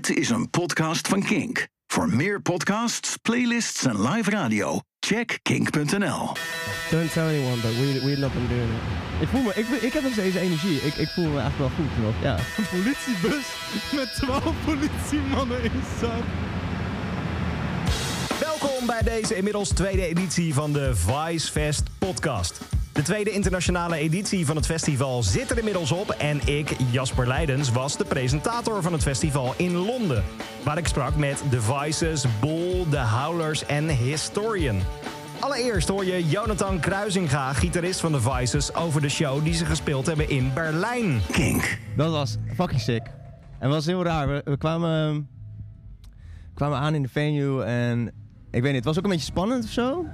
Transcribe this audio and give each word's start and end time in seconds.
Dit 0.00 0.16
is 0.16 0.30
een 0.30 0.50
podcast 0.50 1.08
van 1.08 1.22
Kink. 1.22 1.68
Voor 1.86 2.08
meer 2.08 2.42
podcasts, 2.42 3.16
playlists 3.16 3.84
en 3.84 4.08
live 4.08 4.30
radio, 4.30 4.80
check 5.00 5.38
kink.nl. 5.42 6.32
Don't 6.90 7.12
tell 7.12 7.26
anyone, 7.26 7.60
but 7.60 7.76
we, 7.78 8.00
we've 8.04 8.20
not 8.20 8.32
been 8.32 8.48
doing 8.48 8.62
it. 8.62 9.22
Ik 9.22 9.28
voel 9.28 9.42
me, 9.42 9.52
ik, 9.54 9.66
ik 9.66 9.92
heb 9.92 10.02
nog 10.02 10.12
steeds 10.12 10.36
energie. 10.36 10.76
Ik, 10.76 10.94
ik 10.94 11.08
voel 11.08 11.28
me 11.28 11.40
echt 11.40 11.58
wel 11.58 11.70
goed 11.76 12.04
nog, 12.04 12.14
ja. 12.22 12.36
Een 12.56 12.64
politiebus 12.70 13.46
met 13.92 14.14
12 14.14 14.54
politiemannen 14.64 15.62
in 15.62 15.82
zat. 16.00 16.22
Welkom 18.40 18.86
bij 18.86 19.02
deze 19.02 19.36
inmiddels 19.36 19.68
tweede 19.68 20.06
editie 20.06 20.54
van 20.54 20.72
de 20.72 20.96
Vice 20.96 21.50
Fest 21.50 21.82
podcast. 21.98 22.60
De 23.00 23.06
tweede 23.06 23.30
internationale 23.30 23.96
editie 23.96 24.46
van 24.46 24.56
het 24.56 24.66
festival 24.66 25.22
zit 25.22 25.50
er 25.50 25.58
inmiddels 25.58 25.92
op 25.92 26.10
en 26.10 26.46
ik, 26.46 26.76
Jasper 26.90 27.26
Leidens, 27.26 27.70
was 27.70 27.96
de 27.96 28.04
presentator 28.04 28.82
van 28.82 28.92
het 28.92 29.02
festival 29.02 29.54
in 29.56 29.76
Londen. 29.76 30.24
Waar 30.64 30.78
ik 30.78 30.86
sprak 30.86 31.16
met 31.16 31.42
The 31.50 31.60
Vices, 31.60 32.24
Bull, 32.40 32.84
The 32.90 32.98
Howlers 32.98 33.66
en 33.66 33.88
Historian. 33.88 34.80
Allereerst 35.38 35.88
hoor 35.88 36.04
je 36.04 36.28
Jonathan 36.28 36.80
Kruisinga, 36.80 37.52
gitarist 37.52 38.00
van 38.00 38.12
The 38.12 38.20
Vices, 38.20 38.74
over 38.74 39.00
de 39.00 39.08
show 39.08 39.44
die 39.44 39.54
ze 39.54 39.64
gespeeld 39.64 40.06
hebben 40.06 40.28
in 40.28 40.50
Berlijn. 40.54 41.20
Kink. 41.30 41.78
Dat 41.96 42.10
was 42.10 42.36
fucking 42.54 42.80
sick. 42.80 43.02
En 43.58 43.68
was 43.68 43.86
heel 43.86 44.02
raar. 44.02 44.28
We, 44.28 44.40
we 44.44 44.56
kwamen, 44.56 45.14
we 46.48 46.54
kwamen 46.54 46.78
aan 46.78 46.94
in 46.94 47.02
de 47.02 47.08
venue 47.08 47.62
en 47.62 48.06
ik 48.50 48.62
weet 48.62 48.72
niet, 48.72 48.74
het 48.74 48.84
was 48.84 48.98
ook 48.98 49.04
een 49.04 49.10
beetje 49.10 49.24
spannend 49.24 49.64
of 49.64 49.70
zo. 49.70 50.06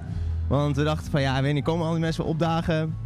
Want 0.49 0.77
we 0.77 0.85
dachten 0.85 1.11
van 1.11 1.21
ja, 1.21 1.37
ik 1.37 1.43
weet 1.43 1.55
niet, 1.55 1.65
komen 1.65 1.87
al 1.87 1.93
die 1.93 2.01
mensen 2.01 2.25
opdagen. 2.25 2.97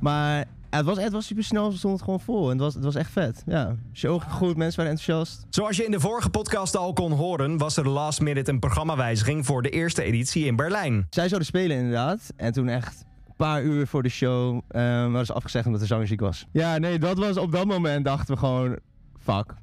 Maar 0.00 0.44
het, 0.70 0.84
was, 0.84 0.98
het 0.98 1.12
was 1.12 1.26
super 1.26 1.44
snel, 1.44 1.70
ze 1.70 1.78
stond 1.78 1.94
het 1.94 2.02
gewoon 2.02 2.20
vol. 2.20 2.44
En 2.44 2.50
het 2.50 2.60
was, 2.60 2.74
het 2.74 2.84
was 2.84 2.94
echt 2.94 3.10
vet. 3.10 3.42
Ja, 3.46 3.76
show 3.92 4.20
ging 4.20 4.32
goed, 4.32 4.56
mensen 4.56 4.76
waren 4.76 4.98
enthousiast. 4.98 5.46
Zoals 5.50 5.76
je 5.76 5.84
in 5.84 5.90
de 5.90 6.00
vorige 6.00 6.30
podcast 6.30 6.76
al 6.76 6.92
kon 6.92 7.12
horen, 7.12 7.58
was 7.58 7.76
er 7.76 7.88
last 7.88 8.20
minute 8.20 8.50
een 8.50 8.58
programmawijziging 8.58 9.46
voor 9.46 9.62
de 9.62 9.70
eerste 9.70 10.02
editie 10.02 10.44
in 10.44 10.56
Berlijn. 10.56 11.06
Zij 11.10 11.26
zouden 11.26 11.48
spelen 11.48 11.76
inderdaad. 11.76 12.32
En 12.36 12.52
toen 12.52 12.68
echt 12.68 13.04
een 13.28 13.34
paar 13.36 13.62
uur 13.62 13.86
voor 13.86 14.02
de 14.02 14.08
show 14.08 14.54
uh, 14.70 15.00
hadden 15.02 15.26
ze 15.26 15.32
afgezegd 15.32 15.66
omdat 15.66 15.80
de 15.80 15.86
zanger 15.86 16.06
ziek 16.06 16.20
was. 16.20 16.46
Ja, 16.52 16.78
nee, 16.78 16.98
dat 16.98 17.18
was 17.18 17.36
op 17.36 17.52
dat 17.52 17.66
moment 17.66 18.04
dachten 18.04 18.34
we 18.34 18.40
gewoon, 18.40 18.78
fuck. 19.18 19.54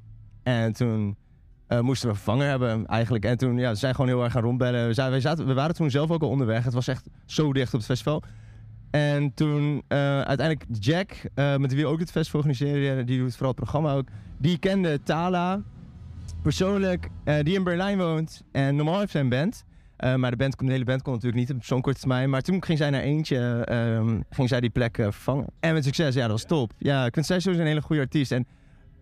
En 0.42 0.72
toen 0.72 1.16
uh, 1.68 1.80
moesten 1.80 2.08
we 2.08 2.14
een 2.14 2.20
vervanger 2.20 2.48
hebben 2.48 2.86
eigenlijk. 2.86 3.24
En 3.24 3.38
toen, 3.38 3.58
ja, 3.58 3.74
zijn 3.74 3.94
gewoon 3.94 4.10
heel 4.10 4.24
erg 4.24 4.32
gaan 4.32 4.42
rondbellen. 4.42 4.80
We, 4.80 5.10
we, 5.10 5.20
zaten, 5.20 5.46
we 5.46 5.54
waren 5.54 5.74
toen 5.74 5.90
zelf 5.90 6.10
ook 6.10 6.22
al 6.22 6.28
onderweg. 6.28 6.64
Het 6.64 6.74
was 6.74 6.88
echt 6.88 7.08
zo 7.26 7.52
dicht 7.52 7.74
op 7.74 7.78
het 7.78 7.88
festival. 7.88 8.22
En 8.90 9.34
toen 9.34 9.74
uh, 9.88 10.20
uiteindelijk 10.20 10.64
Jack, 10.80 11.10
uh, 11.34 11.56
met 11.56 11.74
wie 11.74 11.82
we 11.82 11.90
ook 11.90 11.98
het 11.98 12.10
festival 12.10 12.40
organiseren, 12.40 13.06
die 13.06 13.18
doet 13.18 13.32
vooral 13.32 13.48
het 13.48 13.56
programma 13.56 13.94
ook. 13.94 14.08
Die 14.38 14.58
kende 14.58 15.02
Tala 15.02 15.62
persoonlijk, 16.42 17.08
die 17.42 17.54
in 17.54 17.64
Berlijn 17.64 17.98
woont. 17.98 18.42
En 18.52 18.76
normaal 18.76 18.98
heeft 18.98 19.10
zij 19.10 19.20
een 19.20 19.28
band. 19.28 19.64
maar 20.16 20.30
de, 20.30 20.36
band, 20.36 20.58
de 20.58 20.70
hele 20.70 20.84
band 20.84 21.02
kon 21.02 21.12
natuurlijk 21.12 21.40
niet 21.40 21.56
op 21.56 21.64
zo'n 21.64 21.80
korte 21.80 21.98
termijn. 21.98 22.30
Maar 22.30 22.42
toen 22.42 22.64
ging 22.64 22.78
zij 22.78 22.90
naar 22.90 23.00
eentje, 23.00 23.66
um, 23.72 24.24
ging 24.30 24.48
zij 24.48 24.60
die 24.60 24.70
plek 24.70 24.96
vervangen. 24.96 25.46
En 25.60 25.74
met 25.74 25.84
succes, 25.84 26.14
ja, 26.14 26.20
dat 26.20 26.30
was 26.30 26.44
top. 26.44 26.72
Ja, 26.78 27.06
ik 27.06 27.14
vind 27.14 27.26
zij 27.26 27.40
sowieso 27.40 27.62
een 27.62 27.68
hele 27.68 27.82
goede 27.82 28.02
artiest. 28.02 28.32
En 28.32 28.46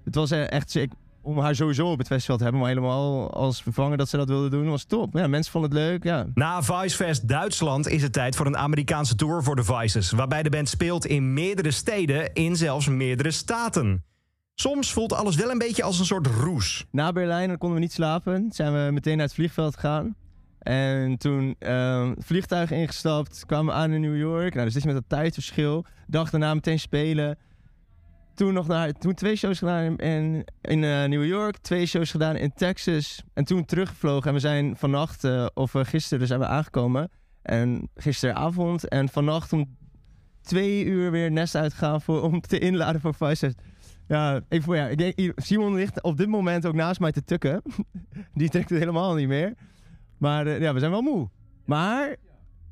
het 0.05 0.15
was 0.15 0.31
echt, 0.31 0.79
om 1.27 1.39
haar 1.39 1.55
sowieso 1.55 1.91
op 1.91 1.99
het 1.99 2.07
festival 2.07 2.37
te 2.37 2.43
hebben, 2.43 2.61
maar 2.61 2.71
helemaal 2.71 3.31
als 3.31 3.63
vervanger 3.63 3.97
dat 3.97 4.09
ze 4.09 4.17
dat 4.17 4.29
wilde 4.29 4.49
doen, 4.49 4.69
was 4.69 4.85
top. 4.85 5.15
Ja, 5.15 5.27
mensen 5.27 5.53
vonden 5.53 5.71
het 5.71 5.79
leuk, 5.79 6.05
ja. 6.05 6.27
Na 6.35 6.63
Vicefest 6.63 7.29
Duitsland 7.29 7.89
is 7.89 8.03
het 8.03 8.13
tijd 8.13 8.37
voor 8.37 8.47
een 8.47 8.57
Amerikaanse 8.57 9.15
tour 9.15 9.43
voor 9.43 9.57
de 9.57 9.65
Vices, 9.65 10.11
waarbij 10.11 10.43
de 10.43 10.51
band 10.51 10.69
speelt 10.69 11.07
in 11.07 11.33
meerdere 11.33 11.71
steden, 11.71 12.33
in 12.33 12.57
zelfs 12.57 12.89
meerdere 12.89 13.31
staten. 13.31 14.05
Soms 14.55 14.93
voelt 14.93 15.13
alles 15.13 15.37
wel 15.37 15.51
een 15.51 15.59
beetje 15.59 15.83
als 15.83 15.99
een 15.99 16.05
soort 16.05 16.27
roes. 16.27 16.87
Na 16.91 17.13
Berlijn 17.13 17.59
konden 17.59 17.79
we 17.79 17.83
niet 17.85 17.93
slapen, 17.93 18.49
zijn 18.51 18.73
we 18.73 18.93
meteen 18.93 19.17
naar 19.17 19.27
het 19.27 19.35
vliegveld 19.35 19.75
gegaan. 19.75 20.17
En 20.59 21.19
toen 21.19 21.57
uh, 21.59 22.11
vliegtuig 22.19 22.71
ingestapt, 22.71 23.47
kwamen 23.47 23.75
we 23.75 23.81
aan 23.81 23.93
in 23.93 24.01
New 24.01 24.19
York. 24.19 24.53
Nou, 24.53 24.65
dus 24.65 24.75
dit 24.75 24.85
met 24.85 24.95
dat 24.95 25.05
tijdverschil. 25.09 25.85
Dag 26.07 26.31
daarna 26.31 26.55
meteen 26.55 26.79
spelen 26.79 27.39
toen 28.37 28.53
nog 28.53 28.67
naar, 28.67 28.93
toen 28.93 29.15
twee 29.15 29.37
shows 29.37 29.59
gedaan 29.59 29.97
in, 29.99 30.45
in 30.61 30.83
uh, 30.83 31.05
New 31.05 31.25
York, 31.25 31.57
twee 31.57 31.87
shows 31.87 32.11
gedaan 32.11 32.37
in 32.37 32.53
Texas 32.53 33.23
en 33.35 33.45
toen 33.45 33.65
teruggevlogen. 33.65 34.29
En 34.29 34.35
we 34.35 34.41
zijn 34.41 34.77
vannacht, 34.77 35.25
uh, 35.25 35.47
of 35.55 35.75
uh, 35.75 35.85
gisteren 35.85 36.27
zijn 36.27 36.41
we 36.41 36.47
aangekomen. 36.47 37.11
En 37.43 37.91
gisteravond 37.95 38.89
en 38.89 39.09
vannacht 39.09 39.53
om 39.53 39.77
twee 40.41 40.85
uur 40.85 41.11
weer 41.11 41.31
nest 41.31 41.55
uitgegaan 41.55 42.01
voor, 42.01 42.23
om 42.23 42.41
te 42.41 42.59
inladen 42.59 43.01
voor 43.01 43.15
Vice. 43.15 43.55
Ja, 44.09 44.41
ik, 44.49 44.65
ja, 44.67 44.89
ik 44.89 44.99
denk, 44.99 45.33
Simon 45.37 45.75
ligt 45.75 46.03
op 46.03 46.17
dit 46.17 46.29
moment 46.29 46.67
ook 46.67 46.75
naast 46.75 47.01
mij 47.01 47.13
te 47.13 47.25
tukken. 47.25 47.63
Die 48.35 48.49
trekt 48.49 48.71
het 48.71 48.79
helemaal 48.79 49.15
niet 49.15 49.29
meer. 49.29 49.55
Maar 50.19 50.61
ja, 50.61 50.73
we 50.73 50.79
zijn 50.79 50.91
wel 50.91 51.03
moe. 51.03 51.29
Maar 51.65 52.17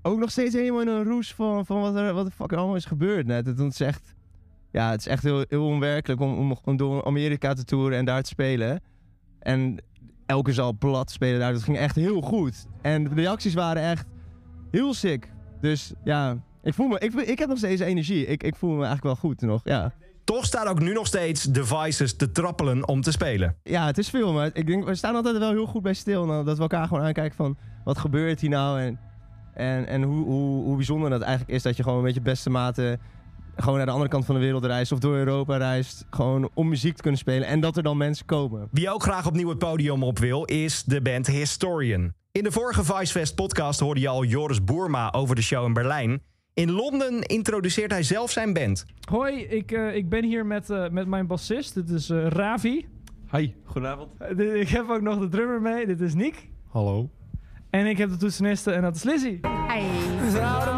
ook 0.02 0.18
nog 0.18 0.30
steeds 0.30 0.54
helemaal 0.54 0.80
in 0.80 0.88
een 0.88 1.04
roes 1.04 1.34
van, 1.34 1.66
van 1.66 1.80
wat 1.80 1.96
er 1.96 2.14
wat 2.14 2.26
de 2.26 2.32
fuck 2.32 2.52
allemaal 2.52 2.76
is 2.76 2.84
gebeurd 2.84 3.26
net. 3.26 3.46
Het 3.46 3.58
is 3.58 3.80
echt 3.80 4.13
ja, 4.74 4.90
het 4.90 5.00
is 5.00 5.06
echt 5.06 5.22
heel, 5.22 5.44
heel 5.48 5.66
onwerkelijk 5.66 6.20
om, 6.20 6.38
om, 6.38 6.58
om 6.64 6.76
door 6.76 7.04
Amerika 7.04 7.52
te 7.52 7.64
toeren 7.64 7.98
en 7.98 8.04
daar 8.04 8.22
te 8.22 8.28
spelen. 8.28 8.80
En 9.38 9.82
elke 10.26 10.52
zal 10.52 10.72
plat 10.78 11.10
spelen 11.10 11.40
daar. 11.40 11.52
Dat 11.52 11.62
ging 11.62 11.78
echt 11.78 11.96
heel 11.96 12.20
goed. 12.20 12.66
En 12.82 13.04
de 13.04 13.14
reacties 13.14 13.54
waren 13.54 13.82
echt 13.82 14.06
heel 14.70 14.94
sick. 14.94 15.32
Dus 15.60 15.92
ja, 16.04 16.36
ik 16.62 16.74
voel 16.74 16.88
me, 16.88 16.98
ik, 16.98 17.12
ik 17.12 17.38
heb 17.38 17.48
nog 17.48 17.58
steeds 17.58 17.80
energie. 17.80 18.26
Ik, 18.26 18.42
ik 18.42 18.56
voel 18.56 18.70
me 18.70 18.84
eigenlijk 18.84 19.04
wel 19.04 19.16
goed 19.16 19.40
nog, 19.40 19.60
ja. 19.64 19.92
Toch 20.24 20.44
staat 20.44 20.66
ook 20.66 20.80
nu 20.80 20.92
nog 20.92 21.06
steeds 21.06 21.42
devices 21.42 22.16
te 22.16 22.30
trappelen 22.30 22.88
om 22.88 23.00
te 23.00 23.12
spelen. 23.12 23.56
Ja, 23.62 23.86
het 23.86 23.98
is 23.98 24.10
veel, 24.10 24.32
maar 24.32 24.50
ik 24.52 24.66
denk, 24.66 24.84
we 24.84 24.94
staan 24.94 25.14
altijd 25.14 25.38
wel 25.38 25.50
heel 25.50 25.66
goed 25.66 25.82
bij 25.82 25.94
stil. 25.94 26.26
Nou, 26.26 26.44
dat 26.44 26.56
we 26.56 26.62
elkaar 26.62 26.86
gewoon 26.86 27.02
aankijken 27.02 27.36
van, 27.36 27.56
wat 27.84 27.98
gebeurt 27.98 28.40
hier 28.40 28.50
nou? 28.50 28.80
En, 28.80 28.98
en, 29.54 29.86
en 29.86 30.02
hoe, 30.02 30.24
hoe, 30.24 30.64
hoe 30.64 30.76
bijzonder 30.76 31.10
dat 31.10 31.20
eigenlijk 31.20 31.52
is 31.56 31.62
dat 31.62 31.76
je 31.76 31.82
gewoon 31.82 31.98
een 31.98 32.04
beetje 32.04 32.20
beste 32.20 32.50
mate 32.50 32.98
gewoon 33.56 33.76
naar 33.76 33.86
de 33.86 33.92
andere 33.92 34.10
kant 34.10 34.24
van 34.24 34.34
de 34.34 34.40
wereld 34.40 34.64
reist 34.64 34.92
of 34.92 34.98
door 34.98 35.16
Europa 35.16 35.56
reist. 35.56 36.06
Gewoon 36.10 36.50
om 36.54 36.68
muziek 36.68 36.96
te 36.96 37.02
kunnen 37.02 37.20
spelen 37.20 37.48
en 37.48 37.60
dat 37.60 37.76
er 37.76 37.82
dan 37.82 37.96
mensen 37.96 38.26
komen. 38.26 38.68
Wie 38.70 38.90
ook 38.90 39.02
graag 39.02 39.26
opnieuw 39.26 39.48
het 39.48 39.58
podium 39.58 40.02
op 40.02 40.18
wil, 40.18 40.44
is 40.44 40.84
de 40.84 41.00
band 41.00 41.26
Historian. 41.26 42.12
In 42.32 42.42
de 42.42 42.52
vorige 42.52 42.84
Vicefest 42.84 43.34
podcast 43.34 43.80
hoorde 43.80 44.00
je 44.00 44.08
al 44.08 44.24
Joris 44.24 44.64
Boerma 44.64 45.12
over 45.12 45.34
de 45.34 45.42
show 45.42 45.66
in 45.66 45.72
Berlijn. 45.72 46.22
In 46.54 46.70
Londen 46.70 47.22
introduceert 47.22 47.90
hij 47.90 48.02
zelf 48.02 48.30
zijn 48.30 48.52
band. 48.52 48.86
Hoi, 49.08 49.40
ik, 49.40 49.72
uh, 49.72 49.94
ik 49.94 50.08
ben 50.08 50.24
hier 50.24 50.46
met, 50.46 50.70
uh, 50.70 50.88
met 50.88 51.06
mijn 51.06 51.26
bassist. 51.26 51.74
Dit 51.74 51.90
is 51.90 52.10
uh, 52.10 52.26
Ravi. 52.26 52.86
Hi, 53.30 53.52
goedenavond. 53.64 54.10
ik 54.38 54.68
heb 54.68 54.90
ook 54.90 55.00
nog 55.00 55.18
de 55.18 55.28
drummer 55.28 55.60
mee. 55.60 55.86
Dit 55.86 56.00
is 56.00 56.14
Nick. 56.14 56.48
Hallo. 56.68 57.10
En 57.70 57.86
ik 57.86 57.98
heb 57.98 58.10
de 58.10 58.16
toetseniste 58.16 58.72
en 58.72 58.82
dat 58.82 58.94
is 58.94 59.02
Lizzie. 59.02 59.40
Hi. 59.42 60.73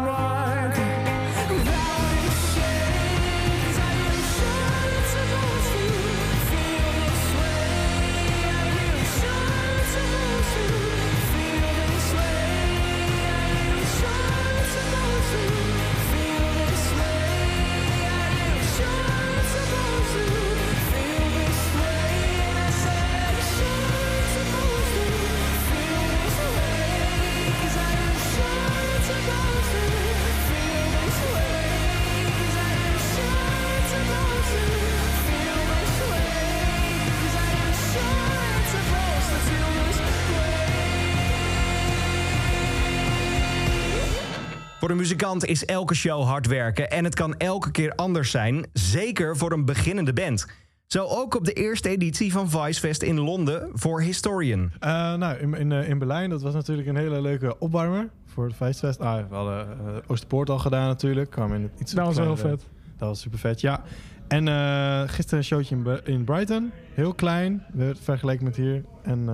Voor 44.87 44.95
een 44.95 45.01
muzikant 45.01 45.45
is 45.45 45.65
elke 45.65 45.95
show 45.95 46.23
hard 46.23 46.47
werken 46.47 46.89
en 46.89 47.03
het 47.03 47.15
kan 47.15 47.37
elke 47.37 47.71
keer 47.71 47.93
anders 47.95 48.31
zijn, 48.31 48.65
zeker 48.73 49.37
voor 49.37 49.51
een 49.51 49.65
beginnende 49.65 50.13
band. 50.13 50.47
Zo 50.85 51.05
ook 51.05 51.35
op 51.35 51.45
de 51.45 51.53
eerste 51.53 51.89
editie 51.89 52.31
van 52.31 52.49
Vicefest 52.49 53.01
in 53.01 53.19
Londen 53.19 53.69
voor 53.73 54.01
Historian. 54.01 54.59
Uh, 54.59 54.69
nou, 55.13 55.37
in, 55.37 55.53
in, 55.53 55.71
in, 55.71 55.99
Berlijn, 55.99 56.29
dat 56.29 56.41
was 56.41 56.53
natuurlijk 56.53 56.87
een 56.87 56.95
hele 56.95 57.21
leuke 57.21 57.59
opwarmer 57.59 58.09
voor 58.25 58.45
het 58.45 58.55
Vicefest. 58.55 58.99
Ah, 58.99 59.29
we 59.29 59.35
hadden 59.35 59.67
uh, 59.67 59.95
Oosterpoort 60.07 60.49
al 60.49 60.59
gedaan 60.59 60.87
natuurlijk. 60.87 61.29
Kwam 61.29 61.53
in 61.53 61.71
iets 61.79 61.93
dat 61.93 62.05
was 62.05 62.17
wel 62.17 62.37
vet. 62.37 62.65
Dat 62.97 63.07
was 63.07 63.21
super 63.21 63.39
vet, 63.39 63.61
ja. 63.61 63.83
En 64.27 64.47
uh, 64.47 65.01
gisteren 65.01 65.39
een 65.39 65.45
showtje 65.45 65.75
in, 65.75 65.99
in, 66.03 66.23
Brighton. 66.23 66.71
Heel 66.93 67.13
klein, 67.13 67.63
vergeleken 68.01 68.43
met 68.43 68.55
hier. 68.55 68.83
En 69.03 69.25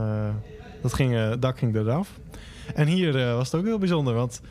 dat 0.82 0.94
ging, 0.94 1.36
dak 1.40 1.58
ging 1.58 1.76
eraf. 1.76 2.20
En 2.76 2.88
hier 2.88 3.36
was 3.36 3.52
het 3.52 3.60
ook 3.60 3.66
heel 3.66 3.78
bijzonder, 3.78 4.14
want 4.14 4.42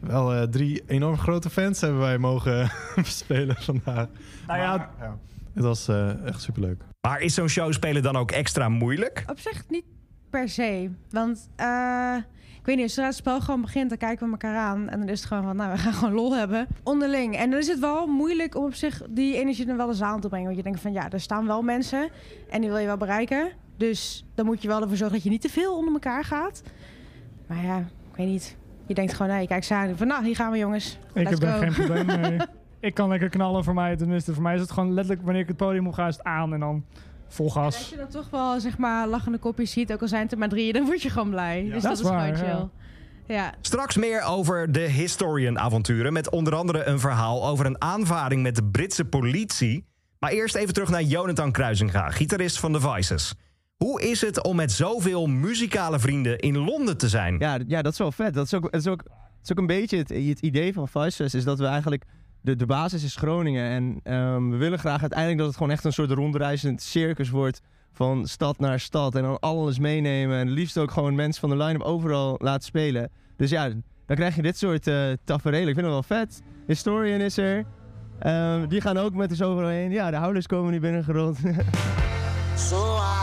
wel 0.00 0.34
uh, 0.34 0.42
drie 0.42 0.82
enorm 0.86 1.18
grote 1.18 1.50
fans 1.50 1.80
hebben 1.80 2.00
wij 2.00 2.18
mogen 2.18 2.70
spelen 3.02 3.56
vandaag. 3.56 4.06
Nou 4.46 4.58
ja, 4.58 4.90
ja 4.98 5.18
het 5.54 5.64
was 5.64 5.88
uh, 5.88 6.26
echt 6.26 6.42
superleuk. 6.42 6.82
Maar 7.00 7.20
is 7.20 7.34
zo'n 7.34 7.48
show 7.48 7.72
spelen 7.72 8.02
dan 8.02 8.16
ook 8.16 8.30
extra 8.30 8.68
moeilijk? 8.68 9.24
Op 9.26 9.38
zich 9.38 9.64
niet 9.68 9.84
per 10.30 10.48
se. 10.48 10.90
Want 11.10 11.48
eh, 11.56 12.16
ik 12.58 12.66
weet 12.66 12.76
niet, 12.76 12.90
zodra 12.90 13.04
het 13.04 13.14
spel 13.14 13.40
gewoon 13.40 13.60
begint, 13.60 13.88
dan 13.88 13.98
kijken 13.98 14.26
we 14.26 14.32
elkaar 14.32 14.56
aan. 14.56 14.88
En 14.88 14.98
dan 14.98 15.08
is 15.08 15.18
het 15.18 15.28
gewoon 15.28 15.42
van, 15.42 15.56
nou, 15.56 15.72
we 15.72 15.78
gaan 15.78 15.92
gewoon 15.92 16.14
lol 16.14 16.36
hebben. 16.36 16.66
Onderling. 16.82 17.36
En 17.36 17.50
dan 17.50 17.58
is 17.58 17.68
het 17.68 17.78
wel 17.78 18.06
moeilijk 18.06 18.56
om 18.56 18.64
op 18.64 18.74
zich 18.74 19.02
die 19.08 19.36
energie 19.36 19.66
dan 19.66 19.76
wel 19.76 19.86
de 19.86 19.94
zaal 19.94 20.20
te 20.20 20.28
brengen. 20.28 20.46
Want 20.46 20.56
je 20.56 20.62
denkt 20.62 20.80
van, 20.80 20.92
ja, 20.92 21.10
er 21.10 21.20
staan 21.20 21.46
wel 21.46 21.62
mensen. 21.62 22.10
En 22.50 22.60
die 22.60 22.70
wil 22.70 22.78
je 22.78 22.86
wel 22.86 22.96
bereiken. 22.96 23.50
Dus 23.76 24.24
dan 24.34 24.46
moet 24.46 24.62
je 24.62 24.68
wel 24.68 24.80
ervoor 24.80 24.96
zorgen 24.96 25.16
dat 25.16 25.24
je 25.24 25.30
niet 25.30 25.40
te 25.40 25.48
veel 25.48 25.76
onder 25.76 25.92
elkaar 25.92 26.24
gaat. 26.24 26.62
Maar 27.46 27.64
ja, 27.64 27.78
ik 27.78 28.16
weet 28.16 28.26
niet. 28.26 28.56
Je 28.90 28.96
denkt 28.96 29.14
gewoon, 29.14 29.32
nee, 29.32 29.40
je 29.40 29.46
kijkt. 29.46 29.66
Van, 29.96 30.06
nou, 30.06 30.24
hier 30.24 30.34
gaan 30.36 30.50
we 30.52 30.58
jongens. 30.58 30.98
Ik 31.14 31.28
Let's 31.28 31.40
heb 31.40 31.50
go. 31.52 31.58
geen 31.58 31.72
probleem 31.72 32.20
mee. 32.20 32.38
Ik 32.88 32.94
kan 32.94 33.08
lekker 33.08 33.28
knallen 33.28 33.64
voor 33.64 33.74
mij. 33.74 33.96
Tenminste, 33.96 34.34
voor 34.34 34.42
mij 34.42 34.54
is 34.54 34.60
het 34.60 34.70
gewoon 34.70 34.92
letterlijk 34.92 35.24
wanneer 35.24 35.42
ik 35.42 35.48
het 35.48 35.56
podium 35.56 35.86
op 35.86 35.92
ga, 35.92 36.06
is 36.06 36.16
het 36.16 36.24
aan 36.24 36.52
en 36.52 36.60
dan 36.60 36.84
vol 37.28 37.44
Als 37.44 37.54
gas. 37.54 37.88
je 37.88 37.96
dan 37.96 38.08
toch 38.08 38.30
wel, 38.30 38.60
zeg 38.60 38.78
maar, 38.78 39.06
lachende 39.08 39.38
kopjes 39.38 39.70
ziet, 39.72 39.92
ook 39.92 40.00
al 40.00 40.08
zijn 40.08 40.22
het 40.22 40.32
er 40.32 40.38
maar 40.38 40.48
drie, 40.48 40.72
dan 40.72 40.84
word 40.84 41.02
je 41.02 41.10
gewoon 41.10 41.30
blij. 41.30 41.62
dus 41.62 41.72
Dat 41.72 41.82
dat, 41.82 41.92
is 41.92 42.00
waar, 42.02 42.36
gewoon 42.36 42.48
ja. 42.48 42.56
chill. 42.56 42.68
Ja. 43.36 43.54
Straks 43.60 43.96
meer 43.96 44.22
over 44.22 44.72
de 44.72 44.80
Historian-avonturen. 44.80 46.12
Met 46.12 46.30
onder 46.30 46.54
andere 46.54 46.84
een 46.84 47.00
verhaal 47.00 47.46
over 47.46 47.66
een 47.66 47.80
aanvaring 47.82 48.42
met 48.42 48.56
de 48.56 48.64
Britse 48.64 49.04
politie. 49.04 49.84
Maar 50.18 50.30
eerst 50.30 50.54
even 50.54 50.74
terug 50.74 50.88
naar 50.90 51.02
Jonathan 51.02 51.52
Kruisinga, 51.52 52.10
gitarist 52.10 52.58
van 52.58 52.72
The 52.72 52.80
Vices. 52.80 53.34
Hoe 53.84 54.02
is 54.02 54.20
het 54.20 54.42
om 54.42 54.56
met 54.56 54.72
zoveel 54.72 55.26
muzikale 55.26 55.98
vrienden 55.98 56.38
in 56.38 56.58
Londen 56.58 56.96
te 56.96 57.08
zijn? 57.08 57.38
Ja, 57.38 57.58
ja, 57.66 57.82
dat 57.82 57.92
is 57.92 57.98
wel 57.98 58.12
vet. 58.12 58.34
Dat 58.34 58.44
is 58.44 58.54
ook, 58.54 58.64
het 58.64 58.80
is 58.80 58.86
ook, 58.86 59.02
het 59.08 59.42
is 59.42 59.52
ook 59.52 59.58
een 59.58 59.66
beetje 59.66 59.96
het, 59.96 60.40
idee 60.40 60.72
van 60.72 60.88
Vicefest 60.88 61.34
is 61.34 61.44
dat 61.44 61.58
we 61.58 61.66
eigenlijk... 61.66 62.04
De, 62.40 62.56
de 62.56 62.66
basis 62.66 63.04
is 63.04 63.16
Groningen 63.16 63.70
en 63.70 64.00
ehm, 64.02 64.50
we 64.50 64.56
willen 64.56 64.78
graag 64.78 65.00
uiteindelijk 65.00 65.38
dat 65.38 65.46
het 65.46 65.56
gewoon 65.56 65.72
echt 65.72 65.84
een 65.84 65.92
soort 65.92 66.10
rondreizend 66.10 66.82
circus 66.82 67.30
wordt 67.30 67.60
van 67.92 68.26
stad 68.26 68.58
naar 68.58 68.80
stad 68.80 69.14
en 69.14 69.22
dan 69.22 69.38
alles 69.38 69.78
meenemen 69.78 70.38
en 70.38 70.50
liefst 70.50 70.78
ook 70.78 70.90
gewoon 70.90 71.14
mensen 71.14 71.40
van 71.40 71.58
de 71.58 71.64
line-up 71.64 71.82
overal 71.82 72.34
laten 72.38 72.64
spelen. 72.64 73.10
Dus 73.36 73.50
ja, 73.50 73.68
dan 74.06 74.16
krijg 74.16 74.36
je 74.36 74.42
dit 74.42 74.58
soort 74.58 74.86
eh 74.86 75.12
tafereelen. 75.24 75.68
Ik 75.68 75.74
vind 75.74 75.86
het 75.86 75.94
wel 75.94 76.18
vet. 76.18 76.42
Historian 76.66 77.20
is 77.20 77.36
er. 77.36 77.64
Ehm, 78.18 78.68
die 78.68 78.80
gaan 78.80 78.96
ook 78.96 79.14
met 79.14 79.36
de 79.36 79.44
overal 79.44 79.70
heen. 79.70 79.90
Ja, 79.90 80.10
de 80.10 80.16
houders 80.16 80.46
komen 80.46 80.72
nu 80.72 80.80
binnengerold. 80.80 81.38
So 82.60 82.76
I. 82.76 83.20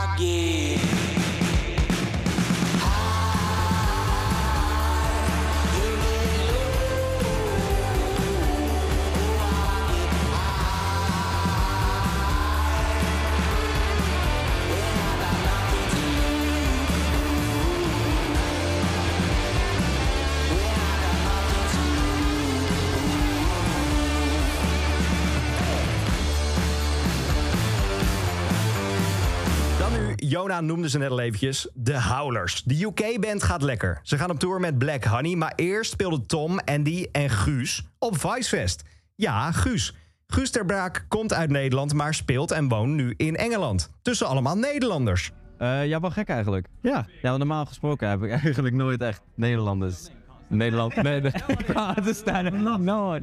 Jona 30.37 30.61
noemde 30.61 30.89
ze 30.89 30.97
net 30.97 31.09
al 31.09 31.19
eventjes, 31.19 31.69
de 31.73 32.01
Howlers. 32.01 32.63
De 32.63 32.83
UK-band 32.83 33.43
gaat 33.43 33.61
lekker. 33.61 33.99
Ze 34.03 34.17
gaan 34.17 34.29
op 34.29 34.39
tour 34.39 34.59
met 34.59 34.77
Black 34.77 35.03
Honey, 35.03 35.35
maar 35.35 35.53
eerst 35.55 35.91
speelden 35.91 36.25
Tom, 36.25 36.59
Andy 36.59 37.07
en 37.11 37.29
Guus 37.29 37.87
op 37.99 38.19
Vicefest. 38.19 38.83
Ja, 39.15 39.51
Guus. 39.51 39.95
Guus 40.27 40.51
ter 40.51 40.65
Braak 40.65 41.05
komt 41.07 41.33
uit 41.33 41.49
Nederland, 41.49 41.93
maar 41.93 42.13
speelt 42.13 42.51
en 42.51 42.67
woont 42.67 42.93
nu 42.93 43.13
in 43.15 43.35
Engeland. 43.35 43.91
Tussen 44.01 44.27
allemaal 44.27 44.57
Nederlanders. 44.57 45.31
Eh, 45.57 45.87
ja, 45.87 45.99
wel 45.99 46.11
gek 46.11 46.29
eigenlijk. 46.29 46.67
Ja. 46.81 47.05
Ja, 47.21 47.27
want 47.29 47.37
normaal 47.37 47.65
gesproken 47.65 48.09
heb 48.09 48.23
ik 48.23 48.31
eigenlijk 48.31 48.75
nooit 48.75 49.01
echt 49.01 49.21
Nederlanders. 49.35 50.09
Nederland. 50.47 50.95
Nee, 51.03 51.21
nee. 51.21 51.31
ja, 51.67 51.93
het 51.93 52.05
is 52.05 52.23
daar. 52.23 52.53
No, 52.79 53.19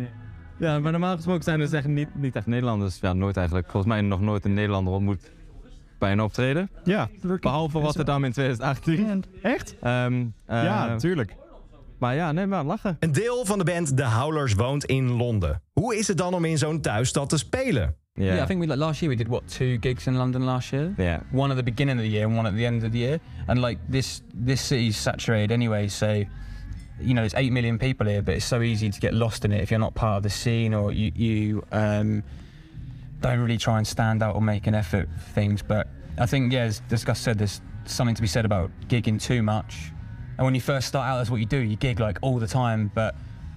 Ja, 0.58 0.78
maar 0.78 0.92
normaal 0.92 1.16
gesproken 1.16 1.42
zijn 1.44 1.60
er 1.60 1.64
dus 1.64 1.74
echt 1.74 1.86
niet, 1.86 2.14
niet 2.14 2.36
echt 2.36 2.46
Nederlanders. 2.46 2.98
Ja, 3.00 3.12
nooit 3.12 3.36
eigenlijk. 3.36 3.70
Volgens 3.70 3.92
mij 3.92 4.00
nog 4.00 4.20
nooit 4.20 4.44
een 4.44 4.54
Nederlander 4.54 4.92
ontmoet 4.92 5.32
bij 6.04 6.12
een 6.12 6.20
optreden. 6.20 6.70
Ja. 6.84 7.08
Behalve 7.40 7.78
Rotterdam 7.78 8.24
in 8.24 8.32
2018. 8.32 9.24
Echt? 9.42 9.76
Ehm, 9.80 10.24
eh, 10.46 10.62
ja, 10.62 10.96
tuurlijk. 10.96 11.36
Maar 11.98 12.14
ja, 12.14 12.32
nee, 12.32 12.46
maar 12.46 12.64
lachen. 12.64 12.96
Een 13.00 13.12
deel 13.12 13.44
van 13.44 13.58
de 13.58 13.64
band 13.64 13.96
The 13.96 14.04
Howlers 14.04 14.54
woont 14.54 14.84
in 14.84 15.10
Londen. 15.10 15.62
Hoe 15.72 15.96
is 15.96 16.08
het 16.08 16.16
dan 16.16 16.34
om 16.34 16.44
in 16.44 16.58
zo'n 16.58 16.80
thuisstad 16.80 17.28
te 17.28 17.38
spelen? 17.38 17.94
Ja. 18.12 18.24
Yeah, 18.24 18.42
I 18.42 18.46
think 18.46 18.60
we 18.60 18.66
like 18.66 18.78
last 18.78 19.00
year 19.00 19.16
we 19.16 19.22
did 19.22 19.28
what 19.28 19.42
two 19.56 19.76
gigs 19.80 20.06
in 20.06 20.16
London 20.16 20.42
last 20.42 20.70
year. 20.70 20.92
Yeah. 20.96 21.20
One 21.32 21.50
at 21.50 21.56
the 21.56 21.62
beginning 21.62 21.98
of 21.98 22.04
the 22.04 22.10
year 22.10 22.26
and 22.26 22.36
one 22.36 22.48
at 22.48 22.56
the 22.56 22.64
end 22.64 22.84
of 22.84 22.90
the 22.90 22.98
year. 22.98 23.18
And 23.46 23.60
like 23.60 23.78
this 23.88 24.22
this 24.44 24.60
city's 24.60 24.96
saturated 24.96 25.50
anyway, 25.50 25.88
so 25.88 26.06
you 27.00 27.12
know 27.12 27.22
there's 27.22 27.34
eight 27.34 27.52
million 27.52 27.78
people 27.78 28.06
here, 28.06 28.22
but 28.22 28.34
it's 28.34 28.48
so 28.48 28.60
easy 28.60 28.90
to 28.90 29.00
get 29.00 29.12
lost 29.12 29.44
in 29.44 29.52
it 29.52 29.60
if 29.60 29.70
you're 29.70 29.84
not 29.84 29.94
part 29.94 30.16
of 30.16 30.22
the 30.22 30.30
scene 30.30 30.76
or 30.76 30.92
you 30.92 31.10
you 31.14 31.62
um, 31.70 32.22
don't 33.24 33.40
really 33.40 33.56
try 33.56 33.78
and 33.78 33.86
stand 33.86 34.22
out 34.22 34.34
or 34.34 34.42
make 34.42 34.66
an 34.66 34.74
effort 34.74 35.08
for 35.16 35.30
things. 35.30 35.62
But 35.62 35.88
I 36.18 36.26
think 36.26 36.52
yeah, 36.52 36.64
as, 36.64 36.80
Gus 37.04 37.18
said, 37.18 37.38
there's 37.38 37.62
something 37.86 38.14
to 38.14 38.20
be 38.20 38.28
said 38.28 38.44
about 38.44 38.70
gigging 38.88 39.20
too 39.20 39.42
much. 39.42 39.90
And 40.36 40.44
when 40.44 40.54
you 40.54 40.60
first 40.60 40.88
start 40.88 41.08
out, 41.08 41.18
that's 41.18 41.30
what 41.30 41.40
you 41.40 41.46
do. 41.46 41.58
You 41.58 41.76
gig 41.76 42.00
like 42.00 42.18
all 42.20 42.38
the 42.38 42.46
time, 42.46 42.90
but 42.94 43.14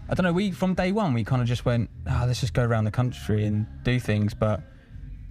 I 0.10 0.14
don't 0.14 0.24
know. 0.24 0.32
We 0.32 0.52
from 0.52 0.74
day 0.74 0.92
one 0.94 1.14
we 1.14 1.24
kind 1.24 1.42
of 1.42 1.48
just 1.48 1.66
went, 1.66 1.90
ah, 2.08 2.24
let's 2.26 2.40
just 2.40 2.54
go 2.54 2.64
around 2.64 2.86
the 2.86 2.92
country 2.92 3.46
and 3.46 3.66
do 3.84 4.00
things. 4.00 4.34
But 4.34 4.62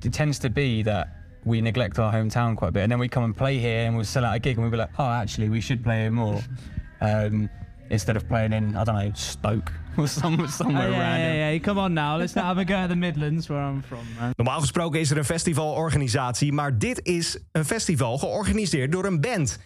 it 0.05 0.13
tends 0.13 0.39
to 0.41 0.51
be 0.51 0.83
that 0.83 1.17
we 1.47 1.61
neglect 1.63 1.99
our 1.99 2.13
hometown 2.13 2.57
quite 2.57 2.69
a 2.69 2.73
bit, 2.73 2.83
and 2.83 2.93
then 2.93 2.99
we 2.99 3.09
come 3.09 3.25
and 3.25 3.35
play 3.35 3.59
here 3.59 3.87
and 3.87 3.97
we'll 3.97 4.05
sell 4.05 4.25
out 4.25 4.37
a 4.37 4.39
gig, 4.39 4.57
and 4.57 4.65
we'll 4.65 4.71
be 4.71 4.77
like, 4.77 4.91
oh, 4.99 5.09
actually, 5.09 5.49
we 5.49 5.61
should 5.63 5.83
play 5.83 6.03
here 6.03 6.11
more. 6.11 6.43
Um, 7.01 7.49
instead 7.89 8.17
of 8.17 8.29
playing 8.29 8.53
in, 8.53 8.77
I 8.77 8.85
don't 8.85 8.97
know, 8.97 9.13
Stoke 9.15 9.73
some, 10.21 10.47
somewhere 10.49 10.89
Oh, 10.89 10.91
yeah, 10.91 10.99
random. 10.99 11.33
yeah, 11.37 11.51
yeah. 11.51 11.61
Come 11.63 11.79
on 11.79 11.93
now. 11.93 12.17
Let's 12.19 12.35
not 12.35 12.45
have 12.45 12.59
a 12.61 12.65
go 12.65 12.75
at 12.75 12.89
the 12.89 12.97
Midlands, 12.97 13.47
where 13.49 13.61
I'm 13.71 13.83
from, 13.83 14.05
man. 14.19 14.33
Normaal 14.37 14.61
gesproken 14.61 15.01
is 15.01 15.11
er 15.11 15.17
een 15.19 15.25
festivalorganisatie, 15.25 16.53
maar 16.53 16.79
dit 16.79 17.01
is 17.07 17.39
een 17.53 17.65
festival 17.65 18.19
georganiseerd 18.19 18.93
door 18.93 19.05
een 19.05 19.21
band. 19.21 19.59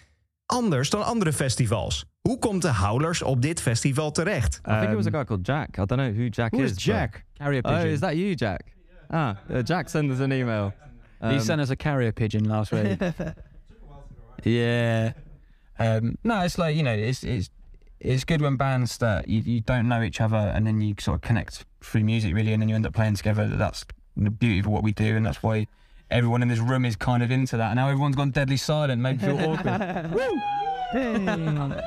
Anders 0.46 0.90
dan 0.90 1.04
andere 1.04 1.32
festivals. 1.32 2.04
Hoe 2.20 2.38
komt 2.38 2.62
de 2.62 2.72
Howlers 2.74 3.22
op 3.22 3.42
dit 3.42 3.60
festival 3.60 4.10
terecht? 4.10 4.60
I 4.68 4.70
think 4.78 4.88
it 4.90 4.94
was 4.96 5.06
a 5.06 5.10
guy 5.10 5.24
called 5.24 5.46
Jack. 5.46 5.68
I 5.68 5.84
don't 5.84 5.88
know 6.00 6.12
who 6.14 6.26
Jack 6.28 6.50
Who 6.52 6.62
is. 6.62 6.70
is 6.70 6.84
Jack? 6.84 7.24
Carrier 7.34 7.62
Oh, 7.64 7.72
pigeon. 7.72 7.90
is 7.90 8.00
that 8.00 8.14
you, 8.14 8.34
Jack? 8.34 8.62
Ah, 9.08 9.36
uh, 9.50 9.62
Jack 9.64 9.88
sent 9.88 10.10
us 10.10 10.18
an 10.18 10.32
email. 10.32 10.72
he 11.20 11.26
Um, 11.26 11.40
sent 11.40 11.60
us 11.60 11.70
a 11.70 11.76
carrier 11.76 12.12
pigeon 12.12 12.46
last 12.48 12.70
week. 12.72 12.98
yeah. 14.44 15.12
Um, 15.78 16.16
no, 16.22 16.42
it's 16.44 16.56
like 16.58 16.76
you 16.76 16.82
know, 16.82 16.92
it's 17.08 17.22
it's 17.22 17.48
it's 18.00 18.24
good 18.24 18.40
when 18.40 18.56
bands 18.56 18.98
that 18.98 19.28
you, 19.28 19.40
you 19.42 19.60
don't 19.60 19.88
know 19.88 20.02
each 20.02 20.20
other 20.20 20.36
and 20.36 20.66
then 20.66 20.80
you 20.80 20.94
sort 20.98 21.16
of 21.16 21.20
connect 21.20 21.64
through 21.82 22.04
music 22.04 22.34
really, 22.34 22.52
and 22.52 22.60
then 22.62 22.68
you 22.68 22.74
end 22.74 22.86
up 22.86 22.94
playing 22.94 23.14
together. 23.14 23.46
That's 23.46 23.84
the 24.16 24.30
beauty 24.30 24.60
of 24.60 24.66
what 24.66 24.82
we 24.82 24.92
do, 24.92 25.16
and 25.16 25.24
that's 25.24 25.42
why 25.42 25.66
everyone 26.10 26.42
in 26.42 26.48
this 26.48 26.58
room 26.58 26.84
is 26.84 26.96
kind 26.96 27.22
of 27.22 27.30
into 27.30 27.56
that. 27.56 27.68
And 27.70 27.76
now 27.76 27.88
everyone's 27.88 28.16
gone 28.16 28.30
deadly 28.30 28.56
silent, 28.56 29.00
made 29.00 29.20
me 29.20 29.28
feel 29.28 29.38
awkward. 29.50 30.10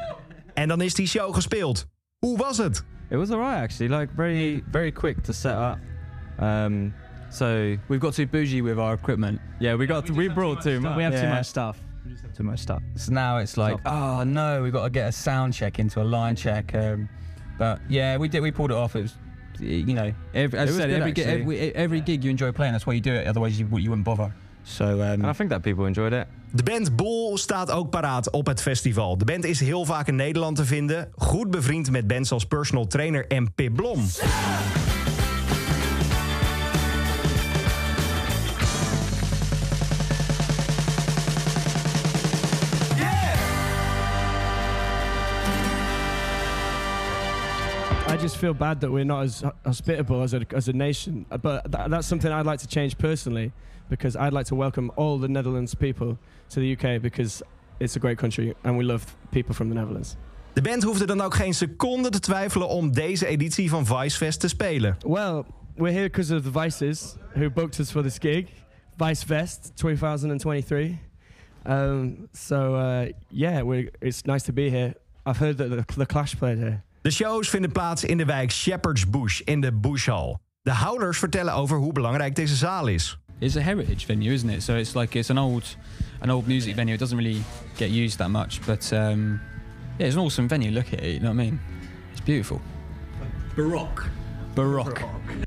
En 0.53 0.67
dan 0.67 0.81
is 0.81 0.93
die 0.93 1.05
show 1.07 1.33
gespeeld. 1.33 1.85
Hoe 2.19 2.37
was 2.37 2.57
het? 2.57 2.83
It 3.09 3.17
was 3.17 3.31
alright 3.31 3.57
actually, 3.63 3.89
like 3.89 4.09
very 4.15 4.63
very 4.71 4.91
quick 4.91 5.21
to 5.23 5.33
set 5.33 5.55
up. 5.55 5.79
Um, 6.39 6.93
so 7.29 7.75
We've 7.87 7.99
got 7.99 8.13
too 8.13 8.27
bougie 8.27 8.61
with 8.61 8.77
our 8.79 8.93
equipment. 8.93 9.39
yeah, 9.59 9.75
we 9.75 9.85
got 9.87 10.09
we 10.09 10.27
brought 10.29 10.61
too 10.61 10.79
much. 10.79 10.95
We 10.95 11.03
have 11.03 11.19
too 11.19 11.27
much 11.27 11.47
stuff. 11.47 11.79
Too 12.35 12.43
much 12.43 12.59
stuff. 12.59 12.81
So 12.95 13.11
now 13.11 13.37
it's 13.37 13.57
like, 13.57 13.77
oh 13.85 14.23
no, 14.23 14.61
we've 14.61 14.73
got 14.73 14.83
to 14.83 14.89
get 14.89 15.07
a 15.07 15.11
sound 15.11 15.53
check 15.53 15.79
into 15.79 16.01
a 16.01 16.03
line 16.03 16.35
check. 16.35 16.73
Um, 16.75 17.07
but 17.57 17.79
yeah, 17.89 18.17
we 18.17 18.27
did. 18.27 18.41
We 18.41 18.51
pulled 18.51 18.71
it 18.71 18.77
off. 18.77 18.95
It 18.95 19.03
was, 19.03 19.15
you 19.59 19.93
know, 19.93 20.11
every, 20.33 20.59
as 20.59 20.75
I 20.75 20.79
said, 20.79 20.89
every, 20.89 21.11
gig, 21.11 21.27
every 21.27 21.75
every 21.75 22.01
gig 22.01 22.23
you 22.23 22.29
enjoy 22.29 22.51
playing. 22.51 22.73
That's 22.73 22.85
why 22.85 22.93
you 22.93 23.01
do 23.01 23.13
it. 23.13 23.27
Otherwise, 23.27 23.59
you 23.59 23.67
you 23.77 23.89
wouldn't 23.89 24.05
bother. 24.05 24.33
So 24.63 24.85
um, 24.85 25.01
And 25.01 25.25
I 25.25 25.33
think 25.33 25.49
that 25.49 25.61
people 25.61 25.85
enjoyed 25.85 26.13
it. 26.13 26.27
De 26.51 26.63
band 26.63 26.95
Boel 26.95 27.37
staat 27.37 27.71
ook 27.71 27.89
paraat 27.89 28.31
op 28.31 28.45
het 28.45 28.61
festival. 28.61 29.17
De 29.17 29.25
band 29.25 29.45
is 29.45 29.59
heel 29.59 29.85
vaak 29.85 30.07
in 30.07 30.15
Nederland 30.15 30.55
te 30.55 30.65
vinden. 30.65 31.09
Goed 31.15 31.51
bevriend 31.51 31.91
met 31.91 32.07
bands 32.07 32.31
als 32.31 32.45
personal 32.45 32.87
trainer 32.87 33.27
en 33.27 33.53
Pip 33.53 33.75
Blom. 33.75 33.99
Feel 48.43 48.53
bad 48.53 48.81
that 48.81 48.91
we're 48.91 49.05
not 49.05 49.23
as 49.23 49.43
hospitable 49.63 50.21
as 50.21 50.33
a, 50.33 50.41
as 50.53 50.67
a 50.67 50.73
nation. 50.73 51.25
But 51.29 51.71
tha 51.71 51.87
that's 51.89 52.07
something 52.07 52.31
I'd 52.31 52.49
like 52.51 52.59
to 52.59 52.67
change 52.67 52.93
personally 52.97 53.51
because 53.89 54.19
I'd 54.19 54.33
like 54.33 54.47
to 54.47 54.55
welcome 54.55 54.91
all 54.95 55.19
the 55.19 55.27
Netherlands 55.27 55.75
people 55.75 56.17
to 56.49 56.59
the 56.59 56.69
UK 56.75 57.01
because 57.01 57.43
it's 57.79 57.95
a 57.95 57.99
great 57.99 58.17
country 58.17 58.53
and 58.63 58.77
we 58.77 58.83
love 58.83 59.03
people 59.31 59.53
from 59.55 59.69
the 59.69 59.75
Netherlands. 59.75 60.15
De 60.53 60.61
band 60.61 60.83
hoefde 60.83 61.05
dan 61.05 61.21
ook 61.21 61.35
geen 61.35 61.53
seconde 61.53 62.09
te 62.09 62.19
twijfelen 62.19 62.67
om 62.67 62.91
deze 62.91 63.25
editie 63.25 63.69
van 63.69 63.85
Vicefest 63.85 64.39
te 64.39 64.47
spelen. 64.47 64.97
Well, 65.07 65.43
we're 65.75 65.93
here 65.93 66.09
because 66.09 66.35
of 66.35 66.43
the 66.43 66.51
Vices 66.51 67.15
who 67.33 67.49
booked 67.49 67.79
us 67.79 67.91
for 67.91 68.03
this 68.03 68.17
gig 68.19 68.45
Vice 68.97 69.25
Fest 69.25 69.71
2023. 69.75 70.99
Um, 71.67 72.27
so 72.31 72.75
uh, 72.75 73.05
yeah, 73.29 73.83
it's 73.99 74.23
nice 74.23 74.43
to 74.45 74.53
be 74.53 74.69
here. 74.69 74.93
I've 75.25 75.39
heard 75.39 75.57
that 75.57 75.69
the, 75.69 75.85
the 75.97 76.05
Clash 76.05 76.35
played 76.35 76.57
here. 76.57 76.83
De 77.03 77.11
shows 77.11 77.49
vinden 77.49 77.71
plaats 77.71 78.03
in 78.03 78.17
de 78.17 78.25
wijk 78.25 78.51
Shepherd's 78.51 79.09
Bush 79.09 79.39
in 79.39 79.61
de 79.61 79.73
Bush 79.73 80.07
Hall. 80.07 80.37
De 80.61 80.71
houders 80.71 81.17
vertellen 81.17 81.53
over 81.53 81.77
hoe 81.77 81.93
belangrijk 81.93 82.35
deze 82.35 82.55
zaal 82.55 82.87
is. 82.87 83.17
It's 83.39 83.55
a 83.55 83.59
heritage 83.59 84.05
venue, 84.05 84.33
isn't 84.33 84.51
it? 84.51 84.63
So 84.63 84.75
it's 84.75 84.93
like 84.93 85.17
it's 85.17 85.29
an 85.29 85.37
old, 85.37 85.77
an 86.19 86.31
old 86.31 86.47
music 86.47 86.75
venue. 86.75 86.93
It 86.93 86.99
doesn't 86.99 87.17
really 87.17 87.41
get 87.75 87.89
used 87.89 88.17
that 88.17 88.29
much, 88.29 88.65
but 88.65 88.91
um, 88.93 89.41
yeah, 89.97 90.07
it's 90.07 90.15
an 90.15 90.21
awesome 90.21 90.47
venue. 90.47 90.71
Look 90.71 90.85
at 90.85 91.01
it. 91.01 91.03
You 91.03 91.19
know 91.19 91.33
what 91.33 91.45
I 91.45 91.49
mean? 91.49 91.59
It's 92.11 92.23
beautiful. 92.23 92.61
Baroque. 93.55 94.03
Baroque. 94.53 95.01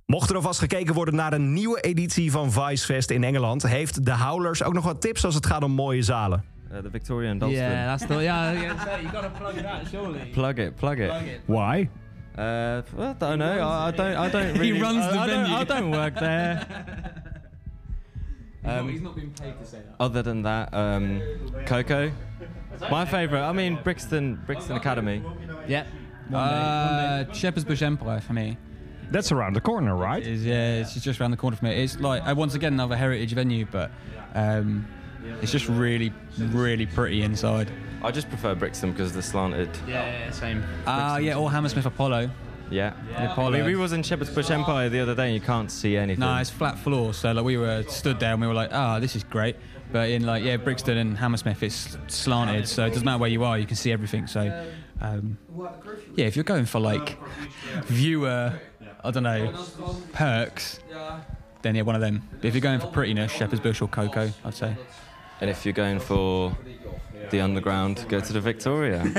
Mocht 0.07 0.31
er 0.31 0.37
alvast 0.37 0.59
gekeken 0.59 0.95
worden 0.95 1.15
naar 1.15 1.33
een 1.33 1.53
nieuwe 1.53 1.81
editie 1.81 2.31
van 2.31 2.53
Vice 2.53 2.85
Fest 2.85 3.11
in 3.11 3.25
Engeland, 3.25 3.63
heeft 3.63 4.05
de 4.05 4.17
Howlers 4.17 4.63
ook 4.63 4.73
nog 4.73 4.85
wat 4.85 5.01
tips 5.01 5.25
als 5.25 5.35
het 5.35 5.47
gaat 5.47 5.63
om 5.63 5.73
mooie 5.73 6.03
zalen. 6.03 6.45
Uh, 6.73 6.81
the 6.81 6.89
Victorian 6.89 7.39
Dalston. 7.39 7.57
Yeah, 7.59 7.87
that's 7.87 8.07
the 8.07 8.25
yeah. 8.25 8.53
yeah 8.79 9.01
you 9.01 9.09
gotta 9.11 9.31
plug 9.31 9.55
that 9.57 9.89
surely. 9.89 10.31
Plug 10.33 10.59
it, 10.59 10.77
plug 10.77 11.01
it. 11.01 11.11
Plug 11.11 11.27
it. 11.27 11.41
Why? 11.47 11.89
Uh, 12.37 12.83
well, 12.95 13.11
I 13.11 13.13
don't 13.15 13.39
know. 13.39 13.61
I, 13.61 13.87
I 13.87 13.91
don't. 13.93 14.17
I 14.17 14.29
don't 14.29 14.59
really. 14.59 14.81
runs 14.81 15.07
the 15.07 15.19
I, 15.19 15.23
I 15.23 15.27
don't- 15.27 15.43
venue. 15.45 15.57
I 15.57 15.65
don't 15.65 15.91
work 15.91 16.15
there. 16.15 17.23
Um, 18.67 18.89
he's 18.89 19.01
not 19.01 19.15
been 19.15 19.31
paid 19.31 19.57
to 19.61 19.65
say 19.65 19.79
that. 19.79 19.95
Other 20.01 20.23
than 20.23 20.43
that, 20.43 20.75
um, 20.75 21.23
Coco. 21.67 22.11
My 22.91 23.05
favourite. 23.05 23.49
I 23.49 23.53
mean, 23.53 23.79
Brixton, 23.85 24.43
Brixton 24.45 24.77
Academy. 24.77 25.23
Yeah. 25.69 25.87
Uh, 26.35 27.33
Shepherd's 27.33 27.65
Bush 27.65 27.81
Empire 27.83 28.21
for 28.21 28.33
me. 28.33 28.59
That's 29.13 29.31
around 29.31 29.53
the 29.53 29.61
corner, 29.61 29.95
right? 29.95 30.21
Is 30.21 30.45
yeah, 30.45 30.79
it's 30.79 31.01
just 31.01 31.21
around 31.21 31.31
the 31.31 31.37
corner 31.37 31.57
from 31.57 31.69
me. 31.69 31.77
It's 31.77 32.01
like 32.01 32.27
uh, 32.27 32.35
once 32.37 32.55
again 32.55 32.73
another 32.73 32.97
heritage 32.97 33.33
venue, 33.35 33.67
but 33.71 33.93
um, 34.35 34.85
it's 35.43 35.53
just 35.53 35.69
really, 35.69 36.13
really 36.39 36.87
pretty 36.87 37.23
inside. 37.23 37.71
I 38.03 38.11
just 38.11 38.29
prefer 38.29 38.55
Brixton 38.55 38.93
because 38.93 39.13
the 39.13 39.23
slanted. 39.23 39.71
Yeah, 39.89 40.31
same. 40.31 40.63
Ah, 40.87 41.17
yeah, 41.19 41.37
or 41.37 41.51
Hammersmith 41.51 41.87
Apollo. 41.87 42.31
Yeah. 42.71 42.95
The 43.09 43.33
Apollo. 43.33 43.49
I 43.49 43.57
mean, 43.59 43.67
we 43.67 43.77
was 43.77 43.93
in 43.93 44.03
Shepherd's 44.03 44.31
Bush 44.31 44.51
Empire 44.51 44.89
the 44.89 45.01
other 45.01 45.15
day, 45.15 45.27
and 45.27 45.35
you 45.35 45.41
can't 45.41 45.71
see 45.71 45.97
anything. 45.97 46.21
No, 46.21 46.37
it's 46.37 46.51
flat 46.51 46.79
floor, 46.79 47.15
so 47.15 47.33
like 47.33 47.45
we 47.45 47.57
were 47.57 47.85
stood 47.85 48.19
there 48.21 48.33
and 48.33 48.41
we 48.41 48.47
were 48.47 48.55
like, 48.55 48.71
ah, 48.73 48.99
this 48.99 49.17
is 49.17 49.25
great. 49.25 49.57
But 49.93 50.11
in 50.11 50.27
like 50.27 50.43
yeah, 50.43 50.57
Brixton 50.57 50.99
and 50.99 51.17
Hammersmith, 51.17 51.63
it's 51.63 51.97
slanted, 52.09 52.69
so 52.69 52.87
it 52.87 52.91
doesn't 52.91 53.05
matter 53.05 53.19
where 53.19 53.31
you 53.31 53.45
are, 53.45 53.59
you 53.59 53.67
can 53.67 53.77
see 53.77 53.93
everything. 53.93 54.27
So 54.27 54.67
um, 55.01 55.39
yeah, 56.17 56.27
if 56.27 56.35
you're 56.35 56.45
going 56.45 56.67
for 56.67 56.81
like 56.81 57.17
viewer, 57.85 58.53
I 59.05 59.11
don't 59.11 59.23
know, 59.23 59.55
perks, 60.13 60.81
then 61.63 61.77
yeah, 61.77 61.83
one 61.83 61.95
of 61.95 62.01
them. 62.01 62.23
But 62.41 62.47
if 62.47 62.55
you're 62.55 62.61
going 62.61 62.81
for 62.81 62.89
prettiness, 62.89 63.31
Shepherd's 63.33 63.61
Bush 63.61 63.81
or 63.81 63.89
Coco, 63.89 64.33
I'd 64.45 64.55
say. 64.55 64.75
And 65.41 65.51
if 65.51 65.63
you're 65.63 65.83
going 65.83 66.01
for 66.01 66.53
the 67.31 67.43
underground, 67.43 68.05
go 68.09 68.21
to 68.21 68.33
the 68.33 68.41
Victoria. 68.41 69.03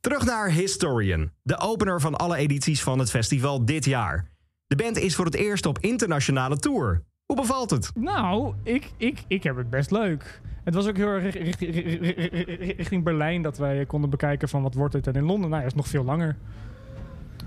Terug 0.00 0.24
naar 0.24 0.50
Historian, 0.50 1.30
de 1.42 1.58
opener 1.60 2.00
van 2.00 2.16
alle 2.16 2.36
edities 2.36 2.82
van 2.82 2.98
het 2.98 3.10
festival 3.10 3.64
dit 3.64 3.84
jaar. 3.84 4.28
De 4.66 4.76
band 4.76 4.96
is 4.98 5.14
voor 5.14 5.24
het 5.24 5.34
eerst 5.34 5.66
op 5.66 5.78
internationale 5.78 6.56
tour. 6.58 7.02
Hoe 7.26 7.36
bevalt 7.36 7.70
het? 7.70 7.90
Nou, 7.94 8.54
ik, 8.62 8.90
ik, 8.96 9.22
ik 9.26 9.42
heb 9.42 9.56
het 9.56 9.70
best 9.70 9.90
leuk. 9.90 10.40
Het 10.64 10.74
was 10.74 10.86
ook 10.86 10.96
heel 10.96 11.06
erg 11.08 11.34
richt- 11.34 11.60
richt- 11.60 12.00
richt- 12.18 12.76
richting 12.76 13.04
Berlijn 13.04 13.42
dat 13.42 13.58
wij 13.58 13.86
konden 13.86 14.10
bekijken 14.10 14.48
van 14.48 14.62
wat 14.62 14.74
wordt 14.74 14.94
het. 14.94 15.06
En 15.06 15.14
in 15.14 15.24
Londen, 15.24 15.50
nou 15.50 15.60
ja, 15.62 15.66
is 15.68 15.74
nog 15.74 15.88
veel 15.88 16.04
langer. 16.04 16.36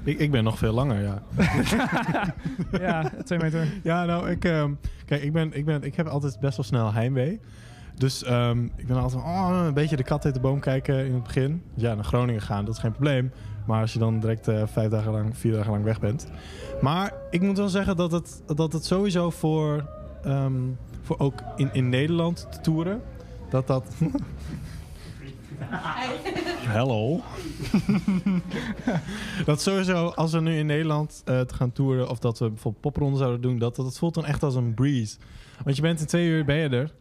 Ik, 0.03 0.19
ik 0.19 0.31
ben 0.31 0.43
nog 0.43 0.57
veel 0.57 0.73
langer, 0.73 1.01
ja. 1.01 1.21
Ja, 2.79 3.11
twee 3.23 3.39
meter. 3.39 3.67
Ja, 3.83 4.05
nou, 4.05 4.29
ik, 4.29 4.45
ehm, 4.45 4.71
kijk, 5.05 5.23
ik, 5.23 5.33
ben, 5.33 5.53
ik, 5.53 5.65
ben, 5.65 5.83
ik 5.83 5.95
heb 5.95 6.07
altijd 6.07 6.39
best 6.39 6.57
wel 6.57 6.65
snel 6.65 6.93
heimwee. 6.93 7.39
Dus 7.95 8.23
ehm, 8.23 8.63
ik 8.75 8.87
ben 8.87 8.97
altijd 8.97 9.23
oh, 9.23 9.61
een 9.65 9.73
beetje 9.73 9.95
de 9.95 10.03
kat 10.03 10.25
uit 10.25 10.33
de 10.33 10.39
boom 10.39 10.59
kijken 10.59 11.05
in 11.05 11.13
het 11.13 11.23
begin. 11.23 11.63
Ja, 11.73 11.93
naar 11.93 12.03
Groningen 12.03 12.41
gaan, 12.41 12.65
dat 12.65 12.73
is 12.73 12.79
geen 12.79 12.91
probleem. 12.91 13.31
Maar 13.65 13.81
als 13.81 13.93
je 13.93 13.99
dan 13.99 14.19
direct 14.19 14.47
eh, 14.47 14.63
vijf 14.65 14.89
dagen 14.89 15.11
lang, 15.11 15.37
vier 15.37 15.53
dagen 15.53 15.71
lang 15.71 15.83
weg 15.83 15.99
bent. 15.99 16.27
Maar 16.81 17.13
ik 17.29 17.41
moet 17.41 17.57
wel 17.57 17.69
zeggen 17.69 17.95
dat 17.95 18.11
het, 18.11 18.41
dat 18.55 18.73
het 18.73 18.85
sowieso 18.85 19.29
voor, 19.29 19.85
ehm, 20.23 20.53
voor 21.01 21.19
ook 21.19 21.41
in, 21.55 21.69
in 21.73 21.89
Nederland 21.89 22.47
te 22.51 22.59
toeren, 22.59 23.01
dat 23.49 23.67
dat... 23.67 23.85
Hello. 26.67 27.21
dat 29.45 29.61
sowieso, 29.61 30.07
als 30.07 30.31
we 30.31 30.41
nu 30.41 30.57
in 30.57 30.65
Nederland 30.65 31.21
eh, 31.25 31.39
te 31.39 31.53
gaan 31.53 31.71
toeren... 31.71 32.09
of 32.09 32.19
dat 32.19 32.39
we 32.39 32.49
bijvoorbeeld 32.49 32.83
popronde 32.83 33.17
zouden 33.17 33.41
doen... 33.41 33.57
Dat, 33.59 33.75
dat 33.75 33.97
voelt 33.97 34.13
dan 34.13 34.25
echt 34.25 34.43
als 34.43 34.55
een 34.55 34.73
breeze. 34.73 35.17
Want 35.63 35.75
je 35.75 35.81
bent 35.81 35.99
in 35.99 36.05
twee 36.05 36.27
uur 36.27 36.45
ben 36.45 36.55
je 36.55 36.69
er. 36.69 36.91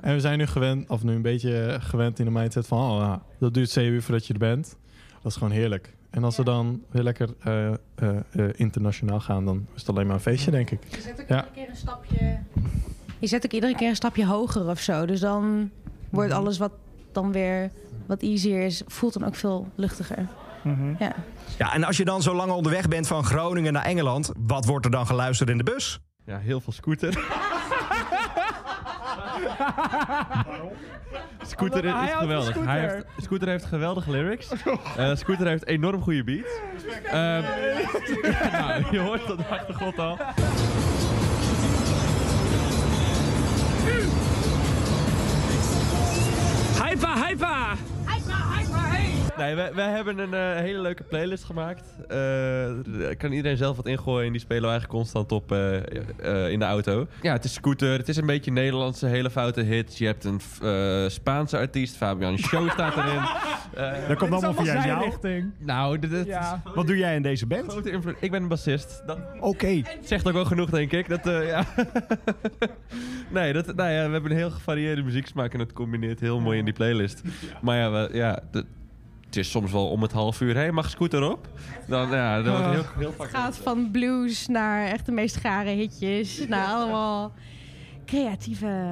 En 0.00 0.14
we 0.14 0.20
zijn 0.20 0.38
nu 0.38 0.46
gewend, 0.46 0.88
of 0.90 1.02
nu 1.02 1.12
een 1.14 1.22
beetje 1.22 1.76
gewend 1.80 2.18
in 2.18 2.24
de 2.24 2.30
mindset 2.30 2.66
van... 2.66 2.78
Oh, 2.90 2.98
nou, 2.98 3.18
dat 3.38 3.54
duurt 3.54 3.70
zeven 3.70 3.92
uur 3.92 4.02
voordat 4.02 4.26
je 4.26 4.32
er 4.32 4.38
bent. 4.38 4.76
Dat 5.22 5.32
is 5.32 5.38
gewoon 5.38 5.52
heerlijk. 5.52 5.94
En 6.10 6.24
als 6.24 6.36
we 6.36 6.44
dan 6.44 6.82
weer 6.90 7.02
lekker 7.02 7.28
eh, 7.40 7.68
eh, 7.68 7.74
eh, 7.94 8.48
internationaal 8.56 9.20
gaan... 9.20 9.44
dan 9.44 9.66
is 9.74 9.80
het 9.80 9.90
alleen 9.90 10.06
maar 10.06 10.14
een 10.14 10.20
feestje, 10.20 10.50
denk 10.50 10.70
ik. 10.70 10.80
Je 10.90 11.00
zet 11.00 11.20
ook 11.20 11.28
Ja. 11.28 11.36
iedere 11.36 11.54
keer 11.54 11.68
een 11.68 11.76
stapje. 11.76 12.38
Je 13.18 13.26
zet 13.26 13.44
ook 13.44 13.52
iedere 13.52 13.74
keer 13.74 13.88
een 13.88 13.96
stapje 13.96 14.26
hoger 14.26 14.68
of 14.68 14.80
zo. 14.80 15.06
Dus 15.06 15.20
dan 15.20 15.70
wordt 16.10 16.30
Mhm. 16.30 16.38
alles 16.38 16.58
wat 16.58 16.72
dan 17.22 17.32
weer 17.32 17.70
wat 18.06 18.22
easier 18.22 18.60
is, 18.60 18.82
voelt 18.86 19.12
dan 19.12 19.24
ook 19.24 19.34
veel 19.34 19.68
luchtiger. 19.74 20.26
Ja. 20.98 21.14
Ja, 21.58 21.74
en 21.74 21.84
als 21.84 21.96
je 21.96 22.04
dan 22.04 22.22
zo 22.22 22.34
lang 22.34 22.52
onderweg 22.52 22.88
bent 22.88 23.06
van 23.06 23.24
Groningen 23.24 23.72
naar 23.72 23.84
Engeland... 23.84 24.32
wat 24.36 24.64
wordt 24.64 24.84
er 24.84 24.90
dan 24.90 25.06
geluisterd 25.06 25.50
in 25.50 25.58
de 25.58 25.64
bus? 25.64 26.00
Ja, 26.24 26.38
heel 26.38 26.60
veel 26.60 26.72
scooter. 26.72 27.18
Scooter 31.46 31.96
hij 31.96 32.06
is 32.06 32.12
geweldig. 32.12 32.50
Scooter. 32.50 32.70
Hij 32.70 32.80
heeft, 32.80 33.04
Scooter 33.16 33.48
heeft 33.48 33.64
geweldige 33.64 34.10
lyrics. 34.10 34.48
Eh, 34.96 35.14
Scooter 35.16 35.46
heeft 35.46 35.66
enorm 35.66 36.02
goede 36.02 36.24
beats. 36.24 36.50
Ehm, 37.04 37.12
nou, 38.52 38.84
je 38.90 38.98
hoort 38.98 39.26
dat 39.26 39.38
de 39.38 39.44
achtergrond 39.44 39.98
al. 39.98 40.18
Hyper, 47.00 47.44
hyper! 47.44 47.97
Nee, 49.38 49.54
wij, 49.54 49.74
wij 49.74 49.90
hebben 49.90 50.18
een 50.18 50.34
eh, 50.34 50.56
hele 50.62 50.80
leuke 50.80 51.02
playlist 51.02 51.44
gemaakt. 51.44 51.84
Eh, 52.08 52.16
daar 52.98 53.16
kan 53.18 53.32
iedereen 53.32 53.56
zelf 53.56 53.76
wat 53.76 53.86
ingooien 53.86 54.26
en 54.26 54.32
die 54.32 54.40
spelen 54.40 54.62
we 54.62 54.68
eigenlijk 54.68 54.98
constant 54.98 55.32
op 55.32 55.52
eh, 55.52 55.76
eh, 55.76 56.50
in 56.52 56.58
de 56.58 56.64
auto. 56.64 57.06
Ja, 57.22 57.32
het 57.32 57.44
is 57.44 57.52
scooter. 57.52 57.98
Het 57.98 58.08
is 58.08 58.16
een 58.16 58.26
beetje 58.26 58.50
Nederlandse 58.52 59.06
hele 59.06 59.30
foute 59.30 59.60
hits. 59.60 59.98
Je 59.98 60.06
hebt 60.06 60.24
een 60.24 60.40
eh, 60.62 61.08
Spaanse 61.08 61.56
artiest, 61.58 61.96
Fabian 61.96 62.38
Show 62.38 62.70
staat 62.70 62.96
erin. 62.96 63.20
Eh, 63.74 64.08
Dat 64.08 64.16
komt 64.16 64.32
allemaal 64.32 64.64
via 64.64 64.86
jou. 64.86 65.04
richting. 65.04 65.50
nou, 65.58 65.98
dit, 65.98 66.10
dit 66.10 66.26
Ja. 66.26 66.62
Wat 66.74 66.86
doe 66.86 66.96
jij 66.96 67.14
in 67.14 67.22
deze 67.22 67.46
band? 67.46 67.70
grote 67.72 67.90
invloed. 67.90 68.14
Ik 68.20 68.30
ben 68.30 68.42
een 68.42 68.48
bassist. 68.48 69.02
Dat 69.06 69.18
Oké. 69.40 69.82
zegt 70.00 70.26
ook 70.26 70.32
wel 70.32 70.44
genoeg, 70.44 70.70
denk 70.70 70.92
ik. 70.92 71.08
Dat, 71.08 71.26
eh, 71.26 71.46
ja. 71.48 71.64
nee, 73.30 73.52
dat, 73.52 73.66
nou 73.74 73.90
ja, 73.90 74.06
we 74.06 74.12
hebben 74.12 74.30
een 74.30 74.36
heel 74.36 74.50
gevarieerde 74.50 75.02
muzieksmaak 75.02 75.52
en 75.54 75.58
het 75.60 75.72
combineert 75.72 76.20
heel 76.20 76.40
mooi 76.40 76.58
in 76.58 76.64
die 76.64 76.74
playlist. 76.74 77.22
Maar 77.60 77.76
ja, 77.78 77.90
we, 77.90 78.08
ja 78.12 78.40
de- 78.50 78.64
het 79.28 79.36
is 79.36 79.50
soms 79.50 79.72
wel 79.72 79.88
om 79.88 80.02
het 80.02 80.12
half 80.12 80.40
uur. 80.40 80.54
Hé, 80.54 80.60
hey, 80.60 80.70
mag 80.72 80.90
scooter 80.90 81.30
op? 81.30 81.48
Dan, 81.86 82.10
ja, 82.10 82.42
dat 82.42 82.58
wordt 82.58 82.70
heel, 82.74 82.84
heel 82.98 83.12
vaak... 83.12 83.26
Het 83.26 83.36
gaat 83.36 83.56
van 83.56 83.90
blues 83.90 84.46
naar 84.46 84.86
echt 84.86 85.06
de 85.06 85.12
meest 85.12 85.36
gare 85.36 85.70
hitjes. 85.70 86.46
Naar 86.48 86.66
allemaal 86.66 87.32
creatieve 88.06 88.84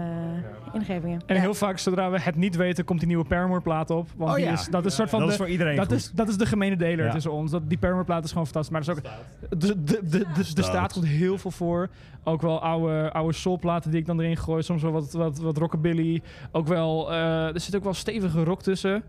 ingevingen. 0.72 1.20
En 1.26 1.34
Ja. 1.34 1.40
heel 1.40 1.54
vaak, 1.54 1.78
zodra 1.78 2.10
we 2.10 2.20
het 2.20 2.36
niet 2.36 2.56
weten, 2.56 2.84
komt 2.84 2.98
die 2.98 3.08
nieuwe 3.08 3.24
Paramore 3.24 3.60
plaat 3.60 3.90
op. 3.90 4.08
Want 4.16 4.30
Oh 4.30 4.36
die 4.36 4.44
ja. 4.44 4.52
is, 4.52 4.66
dat 4.70 4.86
is 4.86 4.94
soort 4.94 5.10
van 5.10 5.18
Dat 5.18 5.28
de, 5.28 5.34
is 5.34 5.40
voor 5.40 5.48
iedereen 5.50 5.76
dat 5.76 5.86
goed. 5.86 5.96
is, 5.96 6.10
dat 6.14 6.28
is 6.28 6.36
de 6.36 6.46
gemene 6.46 6.76
deler 6.76 7.04
Ja. 7.04 7.10
tussen 7.12 7.32
ons. 7.32 7.50
Dat, 7.50 7.68
die 7.68 7.78
Paramore 7.78 8.04
plaat 8.04 8.24
is 8.24 8.30
gewoon 8.32 8.46
fantastisch. 8.46 8.72
Maar 8.72 8.96
er, 8.96 9.02
is 9.02 9.10
ook, 9.50 9.58
de, 9.60 9.82
de, 9.84 10.00
de, 10.08 10.18
de, 10.34 10.54
de 10.54 10.62
staat 10.62 10.92
komt 10.92 11.06
heel 11.06 11.38
veel 11.38 11.50
voor. 11.50 11.88
Ook 12.24 12.42
wel 12.42 12.62
oude, 12.62 13.12
oude 13.12 13.32
soulplaten 13.34 13.90
die 13.90 14.00
ik 14.00 14.06
dan 14.06 14.20
erin 14.20 14.36
gooi. 14.36 14.62
Soms 14.62 14.82
wel 14.82 14.92
wat, 14.92 15.12
wat, 15.12 15.38
wat 15.38 15.56
rockabilly. 15.56 16.22
Ook 16.52 16.66
wel, 16.66 17.12
eh, 17.12 17.54
er 17.54 17.60
zit 17.60 17.76
ook 17.76 17.84
wel 17.84 17.94
stevige 17.94 18.44
rock 18.44 18.62
tussen. 18.62 19.02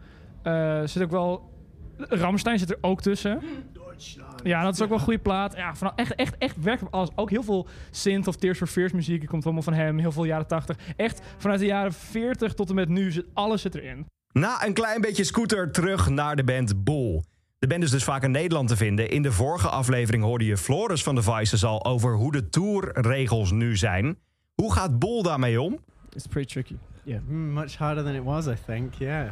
Eh, 0.47 0.79
er 0.81 0.87
zit 0.87 1.03
ook 1.03 1.11
wel... 1.11 1.55
Ramstein 1.97 2.59
zit 2.59 2.69
er 2.69 2.77
ook 2.81 3.01
tussen. 3.01 3.41
Ja, 4.43 4.63
dat 4.63 4.73
is 4.73 4.81
ook 4.81 4.89
wel 4.89 4.97
een 4.97 5.03
goede 5.03 5.19
plaat. 5.19 5.55
Ja, 5.55 5.75
van, 5.75 5.91
echt, 5.95 6.15
echt, 6.15 6.37
echt 6.37 6.61
werkt 6.61 6.81
op 6.81 6.93
alles. 6.93 7.09
Ook 7.15 7.29
heel 7.29 7.43
veel 7.43 7.67
synth 7.91 8.27
of 8.27 8.35
Tears 8.35 8.57
for 8.57 8.67
Fears 8.67 8.91
muziek. 8.91 9.19
Die 9.19 9.29
komt 9.29 9.43
allemaal 9.45 9.63
van 9.63 9.73
hem. 9.73 9.97
Heel 9.97 10.11
veel 10.11 10.23
jaren 10.23 10.47
80. 10.47 10.77
Echt, 10.95 11.21
vanuit 11.37 11.59
de 11.59 11.65
jaren 11.65 11.93
40 11.93 12.53
tot 12.53 12.69
en 12.69 12.75
met 12.75 12.89
nu 12.89 13.11
zit 13.11 13.25
alles 13.33 13.61
zit 13.61 13.75
erin. 13.75 14.05
Na 14.31 14.65
een 14.65 14.73
klein 14.73 15.01
beetje 15.01 15.23
scooter 15.23 15.71
terug 15.71 16.09
naar 16.09 16.35
de 16.35 16.43
band 16.43 16.83
Boel. 16.83 17.23
De 17.59 17.67
band 17.67 17.83
is 17.83 17.91
dus 17.91 18.03
vaak 18.03 18.23
in 18.23 18.31
Nederland 18.31 18.67
te 18.67 18.77
vinden. 18.77 19.09
In 19.09 19.21
de 19.21 19.31
vorige 19.31 19.69
aflevering 19.69 20.23
hoorde 20.23 20.45
je 20.45 20.57
Floris 20.57 21.03
van 21.03 21.15
de 21.15 21.23
Vices 21.23 21.63
al 21.63 21.85
over 21.85 22.15
hoe 22.15 22.31
de 22.31 22.49
tourregels 22.49 23.51
nu 23.51 23.77
zijn. 23.77 24.17
Hoe 24.53 24.73
gaat 24.73 24.99
Boel 24.99 25.23
daarmee 25.23 25.61
om? 25.61 25.79
It's 26.13 26.27
pretty 26.27 26.53
tricky. 26.53 26.75
Yeah. 27.03 27.21
Much 27.27 27.77
harder 27.77 28.03
than 28.03 28.13
it 28.13 28.23
was, 28.23 28.47
I 28.47 28.55
think. 28.65 28.93
Yeah. 28.93 29.27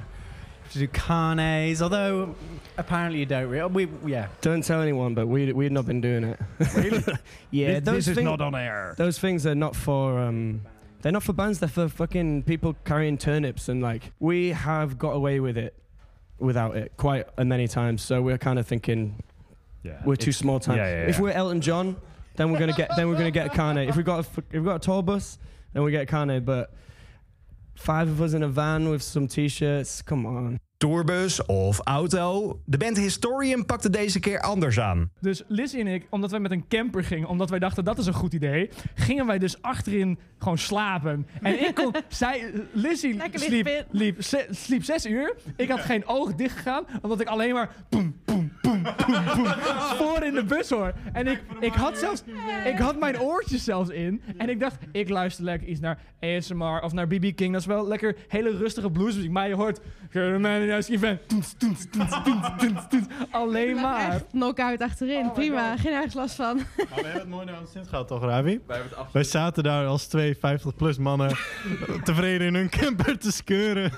To 0.71 0.79
do 0.79 0.87
carnes, 0.87 1.81
although 1.81 2.35
apparently 2.77 3.19
you 3.19 3.25
don't 3.25 3.49
really. 3.49 3.85
We, 3.85 4.11
yeah. 4.11 4.27
Don't 4.41 4.63
tell 4.63 4.81
anyone, 4.81 5.13
but 5.13 5.27
we 5.27 5.51
we've 5.53 5.71
not 5.71 5.85
been 5.85 6.01
doing 6.01 6.23
it. 6.23 6.39
Really? 6.75 7.03
yeah, 7.51 7.79
This- 7.79 7.83
those 7.83 7.95
this 7.97 8.07
is 8.09 8.15
thing- 8.15 8.25
not 8.25 8.41
on 8.41 8.55
air. 8.55 8.95
Those 8.97 9.19
things 9.19 9.45
are 9.45 9.55
not 9.55 9.75
for 9.75 10.19
um, 10.19 10.61
they're 11.01 11.11
not 11.11 11.23
for 11.23 11.33
bands. 11.33 11.59
They're 11.59 11.69
for 11.69 11.87
fucking 11.87 12.43
people 12.43 12.75
carrying 12.85 13.17
turnips 13.17 13.69
and 13.69 13.81
like 13.81 14.11
we 14.19 14.49
have 14.49 14.97
got 14.97 15.11
away 15.11 15.39
with 15.39 15.57
it 15.57 15.75
without 16.39 16.75
it 16.75 16.91
quite 16.97 17.25
a 17.37 17.45
many 17.45 17.67
times. 17.67 18.01
So 18.01 18.21
we're 18.21 18.37
kind 18.37 18.59
of 18.59 18.67
thinking 18.67 19.21
Yeah, 19.83 20.01
we're 20.03 20.15
too 20.17 20.31
small 20.33 20.59
time. 20.59 20.77
yeah, 20.77 20.87
yeah, 21.03 21.07
If 21.07 21.15
yeah. 21.15 21.21
we're 21.21 21.31
Elton 21.31 21.61
John, 21.61 21.95
then 22.35 22.51
we're 22.51 22.59
gonna 22.59 22.73
get 22.73 22.89
then 22.97 23.07
we're 23.07 23.15
gonna 23.17 23.31
get 23.31 23.47
a 23.47 23.49
carne. 23.55 23.77
If 23.77 23.95
we 23.95 24.03
got 24.03 24.15
a, 24.17 24.27
f- 24.27 24.39
if 24.51 24.59
we 24.59 24.65
got 24.65 24.75
a 24.75 24.79
tour 24.79 25.01
bus, 25.03 25.37
then 25.73 25.83
we 25.83 25.91
get 25.91 26.01
a 26.01 26.05
carne. 26.05 26.43
But 26.43 26.73
five 27.75 28.11
of 28.11 28.19
us 28.19 28.33
in 28.33 28.43
a 28.43 28.51
van 28.51 28.89
with 28.89 29.03
some 29.03 29.27
t-shirts, 29.27 30.03
come 30.03 30.27
on. 30.27 30.59
Tourbus 30.77 31.45
of 31.45 31.79
auto. 31.83 32.59
De 32.65 32.77
band 32.77 32.97
Historian 32.97 33.65
pakte 33.65 33.89
deze 33.89 34.19
keer 34.19 34.39
anders 34.39 34.79
aan. 34.79 35.11
Dus 35.19 35.43
Lizzie 35.47 35.79
en 35.79 35.87
ik, 35.87 36.07
omdat 36.09 36.31
wij 36.31 36.39
met 36.39 36.51
een 36.51 36.67
camper 36.67 37.03
gingen, 37.03 37.27
omdat 37.27 37.49
wij 37.49 37.59
dachten 37.59 37.83
dat 37.83 37.97
is 37.97 38.05
een 38.05 38.13
goed 38.13 38.33
idee, 38.33 38.69
gingen 38.95 39.25
wij 39.25 39.37
dus 39.37 39.61
achterin 39.61 40.19
gewoon 40.37 40.57
slapen. 40.57 41.27
En 41.41 41.67
ik 41.67 41.75
kon, 41.75 41.93
zij, 42.07 42.51
Lizzie 42.71 43.21
sliep, 43.33 43.85
liep, 43.91 44.17
sliep 44.49 44.83
zes 44.83 45.05
uur. 45.05 45.35
Ik 45.55 45.69
had 45.69 45.79
geen 45.79 46.07
oog 46.07 46.35
dicht 46.35 46.55
gegaan, 46.55 46.85
omdat 47.01 47.19
ik 47.19 47.27
alleen 47.27 47.53
maar 47.53 47.75
poem, 47.89 48.15
poem, 48.25 48.44
poem, 48.81 49.47
voor 49.97 50.23
in 50.23 50.33
de 50.33 50.43
bus 50.43 50.69
hoor. 50.69 50.93
En 51.13 51.27
ik, 51.27 51.41
ik 51.59 51.73
had 51.73 51.97
zelfs, 51.97 52.23
ik 52.65 52.77
had 52.77 52.99
mijn 52.99 53.19
oortjes 53.19 53.63
zelfs 53.63 53.89
in. 53.89 54.21
En 54.37 54.49
ik 54.49 54.59
dacht, 54.59 54.77
ik 54.91 55.09
luister 55.09 55.43
lekker 55.43 55.67
iets 55.67 55.79
naar 55.79 55.99
ASMR 56.21 56.81
of 56.81 56.93
naar 56.93 57.07
BB 57.07 57.35
King. 57.35 57.51
Dat 57.51 57.61
is 57.61 57.67
wel 57.67 57.87
lekker 57.87 58.15
hele 58.27 58.57
rustige 58.57 58.89
bluesmuziek. 58.89 59.31
Maar 59.31 59.47
je 59.47 59.55
hoort, 59.55 59.79
alleen 63.31 63.75
maar. 63.75 64.11
Echt 64.11 64.25
knock-out 64.31 64.81
achterin. 64.81 65.31
Prima, 65.31 65.77
geen 65.77 65.93
ergens 65.93 66.13
last 66.13 66.35
van. 66.35 66.55
Maar 66.55 66.65
we 66.75 66.93
hebben 66.93 67.13
het 67.13 67.29
mooi 67.29 67.45
naar 67.45 67.59
ons 67.59 67.71
zin 67.71 67.85
gehad, 67.85 68.07
toch, 68.07 68.23
Ravi? 68.23 68.59
Wij 69.11 69.23
zaten 69.23 69.63
daar 69.63 69.85
als 69.85 70.07
twee 70.07 70.35
50-plus 70.35 70.97
mannen 70.97 71.29
tevreden 72.03 72.47
in 72.47 72.55
hun 72.55 72.69
camper 72.69 73.17
te 73.17 73.31
skeuren. 73.31 73.91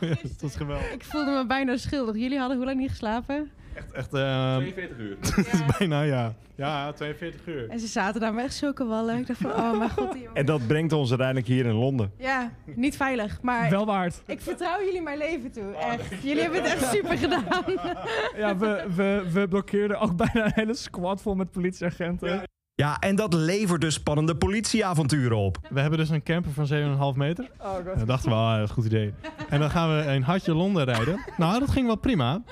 Het 0.00 0.42
was 0.42 0.56
geweldig. 0.56 0.92
Ik 0.92 1.04
voelde 1.04 1.30
me 1.30 1.46
bijna 1.46 1.76
schuldig. 1.76 2.16
Jullie 2.16 2.38
hadden 2.38 2.56
hoe 2.56 2.66
lang 2.66 2.78
niet 2.78 2.90
geslapen? 2.90 3.50
Echt, 3.92 4.14
ehm, 4.14 4.56
42 4.56 4.98
uur. 4.98 5.16
Het 5.36 5.52
is 5.52 5.78
bijna, 5.78 6.02
ja. 6.02 6.34
Ja, 6.54 6.92
42 6.92 7.46
uur. 7.46 7.68
En 7.68 7.80
ze 7.80 7.86
zaten 7.86 8.20
daar 8.20 8.34
met 8.34 8.44
echt 8.44 8.54
zulke 8.54 8.84
wallen. 8.84 9.18
Ik 9.18 9.26
dacht 9.26 9.40
van, 9.40 9.50
oh 9.52 9.78
mijn 9.78 9.90
god. 9.90 10.12
die. 10.12 10.28
En 10.34 10.46
dat 10.46 10.66
brengt 10.66 10.92
ons 10.92 11.08
uiteindelijk 11.08 11.46
hier 11.48 11.66
in 11.66 11.72
Londen. 11.74 12.12
Ja, 12.18 12.52
niet 12.64 12.96
veilig, 12.96 13.38
maar 13.42 13.70
Wel 13.70 13.86
waard. 13.86 14.22
ik 14.26 14.40
vertrouw 14.40 14.84
jullie 14.84 15.02
mijn 15.02 15.18
leven 15.18 15.52
toe. 15.52 15.74
Echt. 15.74 16.22
Jullie 16.22 16.42
hebben 16.42 16.62
het 16.62 16.72
echt 16.72 16.90
super 16.92 17.18
gedaan. 17.18 17.64
Ja, 18.36 18.56
we, 18.56 18.84
we, 18.94 19.22
we 19.32 19.48
blokkeerden 19.48 19.98
ook 20.00 20.16
bijna 20.16 20.44
een 20.44 20.52
hele 20.54 20.74
squad 20.74 21.22
vol 21.22 21.34
met 21.34 21.50
politieagenten. 21.50 22.42
Ja, 22.74 22.98
en 22.98 23.16
dat 23.16 23.34
levert 23.34 23.80
dus 23.80 23.94
spannende 23.94 24.36
politieavonturen 24.36 25.36
op. 25.36 25.58
We 25.70 25.80
hebben 25.80 25.98
dus 25.98 26.08
een 26.08 26.22
camper 26.22 26.52
van 26.52 26.66
7,5 27.14 27.16
meter. 27.18 27.50
Oh 27.60 27.74
god. 27.74 27.86
En 27.86 27.98
dan 27.98 28.06
dachten 28.06 28.30
we, 28.30 28.36
ah, 28.36 28.50
dat 28.52 28.62
is 28.62 28.68
een 28.68 28.74
goed 28.74 28.84
idee. 28.84 29.14
En 29.48 29.60
dan 29.60 29.70
gaan 29.70 29.96
we 29.96 30.04
een 30.10 30.22
hartje 30.22 30.54
Londen 30.54 30.84
rijden. 30.84 31.20
Nou, 31.36 31.58
dat 31.58 31.70
ging 31.70 31.86
wel 31.86 31.96
prima. 31.96 32.42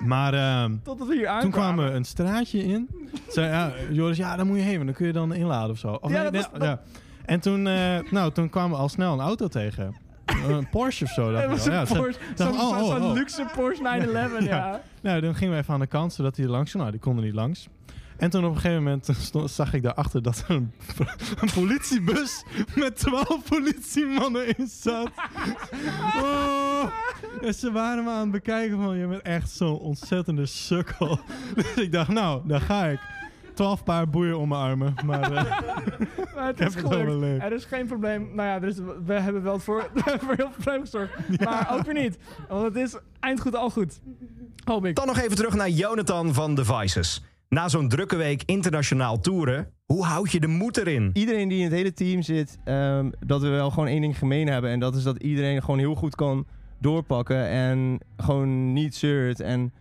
Maar 0.00 0.32
Totdat 0.82 1.08
we 1.08 1.14
hier 1.14 1.38
toen 1.40 1.50
kwamen 1.50 1.84
we 1.84 1.90
een 1.90 2.04
straatje 2.04 2.64
in. 2.64 2.88
Zei, 3.28 3.48
ja, 3.48 3.72
Joris, 3.90 4.16
ja, 4.16 4.36
daar 4.36 4.46
moet 4.46 4.56
je 4.56 4.62
heen, 4.62 4.74
want 4.74 4.86
dan 4.86 4.94
kun 4.94 5.06
je 5.06 5.12
dan 5.12 5.34
inladen 5.34 5.70
of 5.70 5.78
zo. 5.78 5.92
Of 5.92 6.10
Ja, 6.10 6.22
nee, 6.22 6.30
dat 6.30 6.32
nee, 6.32 6.60
was- 6.60 6.68
ja. 6.68 6.80
En 7.24 7.40
toen, 7.40 7.66
eh, 7.66 7.98
nou, 8.10 8.32
toen 8.32 8.48
kwamen 8.48 8.70
we 8.70 8.76
al 8.76 8.88
snel 8.88 9.12
een 9.12 9.20
auto 9.20 9.48
tegen. 9.48 9.96
Een 10.48 10.68
Porsche 10.68 11.04
of 11.04 11.10
zo. 11.10 11.30
ik 11.36 11.48
was 11.48 11.66
een 11.66 11.72
Ja, 11.72 11.84
Porsche, 11.84 12.20
oh, 12.38 12.48
oh, 12.60 12.86
zo'n 12.86 13.02
oh. 13.02 13.12
luxe 13.12 13.46
Porsche 13.56 13.82
911, 13.82 14.44
ja. 14.44 14.80
Nou, 15.02 15.20
dan 15.20 15.34
gingen 15.34 15.54
we 15.54 15.60
even 15.60 15.74
aan 15.74 15.80
de 15.80 15.86
kant, 15.86 16.12
zodat 16.12 16.36
hij 16.36 16.44
er 16.44 16.50
langs 16.50 16.70
kon. 16.70 16.80
Nou, 16.80 16.92
die 16.92 17.00
konden 17.00 17.24
niet 17.24 17.34
langs. 17.34 17.68
En 18.16 18.30
toen 18.30 18.44
op 18.44 18.54
een 18.54 18.60
gegeven 18.60 18.82
moment 18.82 19.08
stond, 19.18 19.50
zag 19.50 19.72
ik 19.72 19.82
daarachter 19.82 20.22
dat 20.22 20.44
er 20.48 20.54
een, 20.56 20.72
een 21.40 21.50
politiebus 21.54 22.44
met 22.74 22.96
twaalf 22.96 23.40
politiemannen 23.48 24.56
in 24.56 24.66
zat. 24.68 25.10
Oh, 26.22 26.69
en 27.40 27.54
ze 27.54 27.72
waren 27.72 28.04
me 28.04 28.10
aan 28.10 28.20
het 28.20 28.30
bekijken 28.30 28.82
van, 28.82 28.96
je 28.96 29.06
bent 29.06 29.22
echt 29.22 29.50
zo'n 29.50 29.78
ontzettende 29.78 30.46
sukkel. 30.46 31.18
Dus 31.54 31.74
ik 31.74 31.92
dacht, 31.92 32.08
nou, 32.08 32.42
daar 32.46 32.60
ga 32.60 32.86
ik. 32.86 33.00
Twaalf 33.54 33.84
paar 33.84 34.08
boeien 34.08 34.38
om 34.38 34.48
mijn 34.48 34.60
armen. 34.60 34.94
Maar 35.04 35.32
eh, 35.32 35.44
Maar 36.34 36.46
het 36.46 36.60
is 36.68 36.74
gelukt. 36.74 37.42
Er 37.42 37.52
is 37.52 37.64
geen 37.64 37.86
probleem. 37.86 38.28
Nou 38.34 38.48
ja, 38.48 38.54
er 38.54 38.68
is, 38.68 38.76
we 39.04 39.12
hebben 39.12 39.42
wel 39.42 39.58
voor, 39.58 39.90
voor 39.94 40.34
heel 40.36 40.36
veel 40.36 40.48
problemen 40.50 40.80
gezorgd. 40.80 41.44
Maar 41.44 41.68
ook 41.72 41.84
weer 41.84 42.02
niet. 42.02 42.18
Want 42.48 42.62
het 42.62 42.76
is 42.76 42.98
eindgoed 43.20 43.54
al 43.54 43.70
goed. 43.70 44.00
Hoop 44.64 44.84
ik. 44.84 44.96
Dan 44.96 45.06
nog 45.06 45.18
even 45.18 45.36
terug 45.36 45.54
naar 45.54 45.68
Jonathan 45.68 46.34
van 46.34 46.54
The 46.54 46.64
Vices. 46.64 47.22
Na 47.48 47.68
zo'n 47.68 47.88
drukke 47.88 48.16
week 48.16 48.42
internationaal 48.46 49.20
toeren, 49.20 49.72
hoe 49.84 50.04
houd 50.04 50.32
je 50.32 50.40
de 50.40 50.46
moed 50.46 50.76
erin? 50.76 51.10
Iedereen 51.12 51.48
die 51.48 51.58
in 51.58 51.64
het 51.64 51.72
hele 51.72 51.92
team 51.92 52.22
zit, 52.22 52.58
ehm, 52.64 53.10
dat 53.26 53.40
we 53.40 53.48
wel 53.48 53.70
gewoon 53.70 53.88
één 53.88 54.00
ding 54.00 54.18
gemeen 54.18 54.48
hebben. 54.48 54.70
En 54.70 54.80
dat 54.80 54.94
is 54.94 55.02
dat 55.02 55.22
iedereen 55.22 55.60
gewoon 55.60 55.78
heel 55.78 55.94
goed 55.94 56.14
kan 56.14 56.46
doorpakken. 56.80 57.48
En 57.48 57.98
gewoon 58.16 58.72
niet 58.72 58.94
zeurt. 58.94 59.40
En 59.40 59.72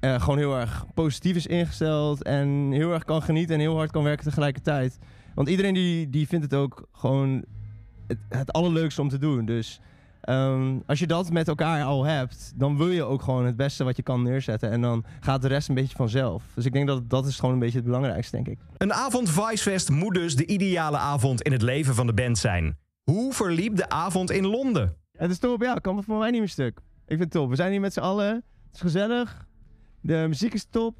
eh, 0.00 0.20
gewoon 0.20 0.38
heel 0.38 0.58
erg 0.58 0.84
positief 0.94 1.36
is 1.36 1.46
ingesteld. 1.46 2.22
En 2.22 2.70
heel 2.72 2.92
erg 2.92 3.04
kan 3.04 3.22
genieten 3.22 3.54
en 3.54 3.60
heel 3.60 3.76
hard 3.76 3.90
kan 3.90 4.02
werken 4.02 4.24
tegelijkertijd. 4.24 4.98
Want 5.34 5.48
iedereen 5.48 5.74
die, 5.74 6.10
die 6.10 6.28
vindt 6.28 6.44
het 6.44 6.54
ook 6.54 6.88
gewoon 6.92 7.44
het, 8.06 8.18
het 8.28 8.52
allerleukste 8.52 9.00
om 9.00 9.08
te 9.08 9.18
doen. 9.18 9.44
Dus 9.44 9.80
ehm, 10.20 10.78
als 10.86 10.98
je 10.98 11.06
dat 11.06 11.30
met 11.30 11.48
elkaar 11.48 11.84
al 11.84 12.04
hebt, 12.04 12.52
dan 12.56 12.76
wil 12.76 12.90
je 12.90 13.04
ook 13.04 13.22
gewoon 13.22 13.46
het 13.46 13.56
beste 13.56 13.84
wat 13.84 13.96
je 13.96 14.02
kan 14.02 14.22
neerzetten. 14.22 14.70
En 14.70 14.80
dan 14.80 15.04
gaat 15.20 15.42
de 15.42 15.48
rest 15.48 15.68
een 15.68 15.74
beetje 15.74 15.96
vanzelf. 15.96 16.42
Dus 16.54 16.64
ik 16.64 16.72
denk 16.72 16.86
dat 16.86 17.10
dat 17.10 17.26
is 17.26 17.38
gewoon 17.38 17.54
een 17.54 17.60
beetje 17.60 17.78
het 17.78 17.86
belangrijkste, 17.86 18.36
denk 18.36 18.48
ik. 18.48 18.58
Een 18.76 18.92
avond 18.92 19.30
Vicefest 19.30 19.90
moet 19.90 20.14
dus 20.14 20.36
de 20.36 20.46
ideale 20.46 20.98
avond 20.98 21.42
in 21.42 21.52
het 21.52 21.62
leven 21.62 21.94
van 21.94 22.06
de 22.06 22.14
band 22.14 22.38
zijn. 22.38 22.76
Hoe 23.02 23.32
verliep 23.32 23.76
de 23.76 23.88
avond 23.88 24.30
in 24.30 24.46
Londen? 24.46 24.96
Het 25.18 25.30
is 25.30 25.38
top, 25.38 25.62
ja. 25.62 25.74
Kan 25.74 26.04
voor 26.04 26.18
mij 26.18 26.30
niet 26.30 26.40
meer 26.40 26.48
stuk. 26.48 26.78
Ik 26.78 26.82
vind 27.06 27.20
het 27.20 27.30
top. 27.30 27.48
We 27.48 27.56
zijn 27.56 27.70
hier 27.70 27.80
met 27.80 27.92
z'n 27.92 28.00
allen. 28.00 28.34
Het 28.34 28.74
is 28.74 28.80
gezellig. 28.80 29.46
De 30.00 30.24
muziek 30.28 30.54
is 30.54 30.66
top. 30.70 30.96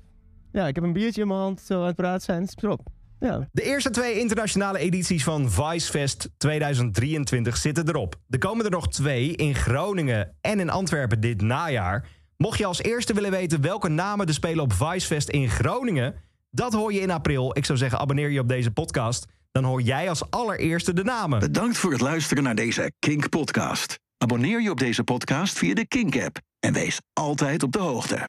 Ja, 0.53 0.67
ik 0.67 0.75
heb 0.75 0.85
een 0.85 0.93
biertje 0.93 1.21
in 1.21 1.29
mijn 1.29 1.41
hand. 1.41 1.61
Zo 1.61 1.81
aan 1.81 1.87
het 1.87 1.97
praten 1.97 2.23
zijn. 2.23 2.41
Het 2.41 2.49
is 2.49 2.55
top. 2.55 2.81
Ja. 3.21 3.49
De 3.53 3.63
eerste 3.63 3.91
twee 3.91 4.19
internationale 4.19 4.79
edities 4.79 5.25
van 5.25 5.51
Vicefest 5.51 6.31
2023 6.37 7.57
zitten 7.57 7.89
erop. 7.89 8.17
Er 8.29 8.39
komen 8.39 8.65
er 8.65 8.71
nog 8.71 8.89
twee 8.89 9.37
in 9.37 9.55
Groningen 9.55 10.37
en 10.41 10.61
in 10.61 10.71
Antwerpen 10.71 11.21
dit 11.21 11.41
najaar. 11.41 12.09
Mocht 12.37 12.59
je 12.59 12.67
als 12.67 12.83
eerste 12.83 13.15
willen 13.15 13.31
weten 13.31 13.61
welke 13.61 13.89
namen 13.89 14.27
er 14.27 14.35
spelen 14.35 14.65
op 14.65 14.73
Vicefest 14.73 15.29
in 15.29 15.49
Groningen, 15.49 16.15
dat 16.51 16.73
hoor 16.73 16.93
je 16.93 17.01
in 17.01 17.11
april. 17.11 17.57
Ik 17.57 17.65
zou 17.65 17.79
zeggen, 17.79 17.99
abonneer 17.99 18.31
je 18.31 18.41
op 18.41 18.49
deze 18.49 18.71
podcast. 18.71 19.27
Dan 19.55 19.65
hoor 19.65 19.83
jij 19.83 20.09
als 20.09 20.31
allereerste 20.31 20.93
de 20.93 21.05
namen. 21.05 21.39
Bedankt 21.39 21.77
voor 21.77 21.93
het 21.93 22.01
luisteren 22.01 22.43
naar 22.43 22.55
deze 22.55 22.93
Kink-podcast. 22.99 23.99
Abonneer 24.19 24.63
je 24.63 24.71
op 24.71 24.79
deze 24.79 25.05
podcast 25.05 25.59
via 25.59 25.75
de 25.75 25.87
Kink-app 25.87 26.39
en 26.61 26.73
wees 26.73 27.01
altijd 27.13 27.63
op 27.63 27.73
de 27.73 27.79
hoogte. 27.79 28.19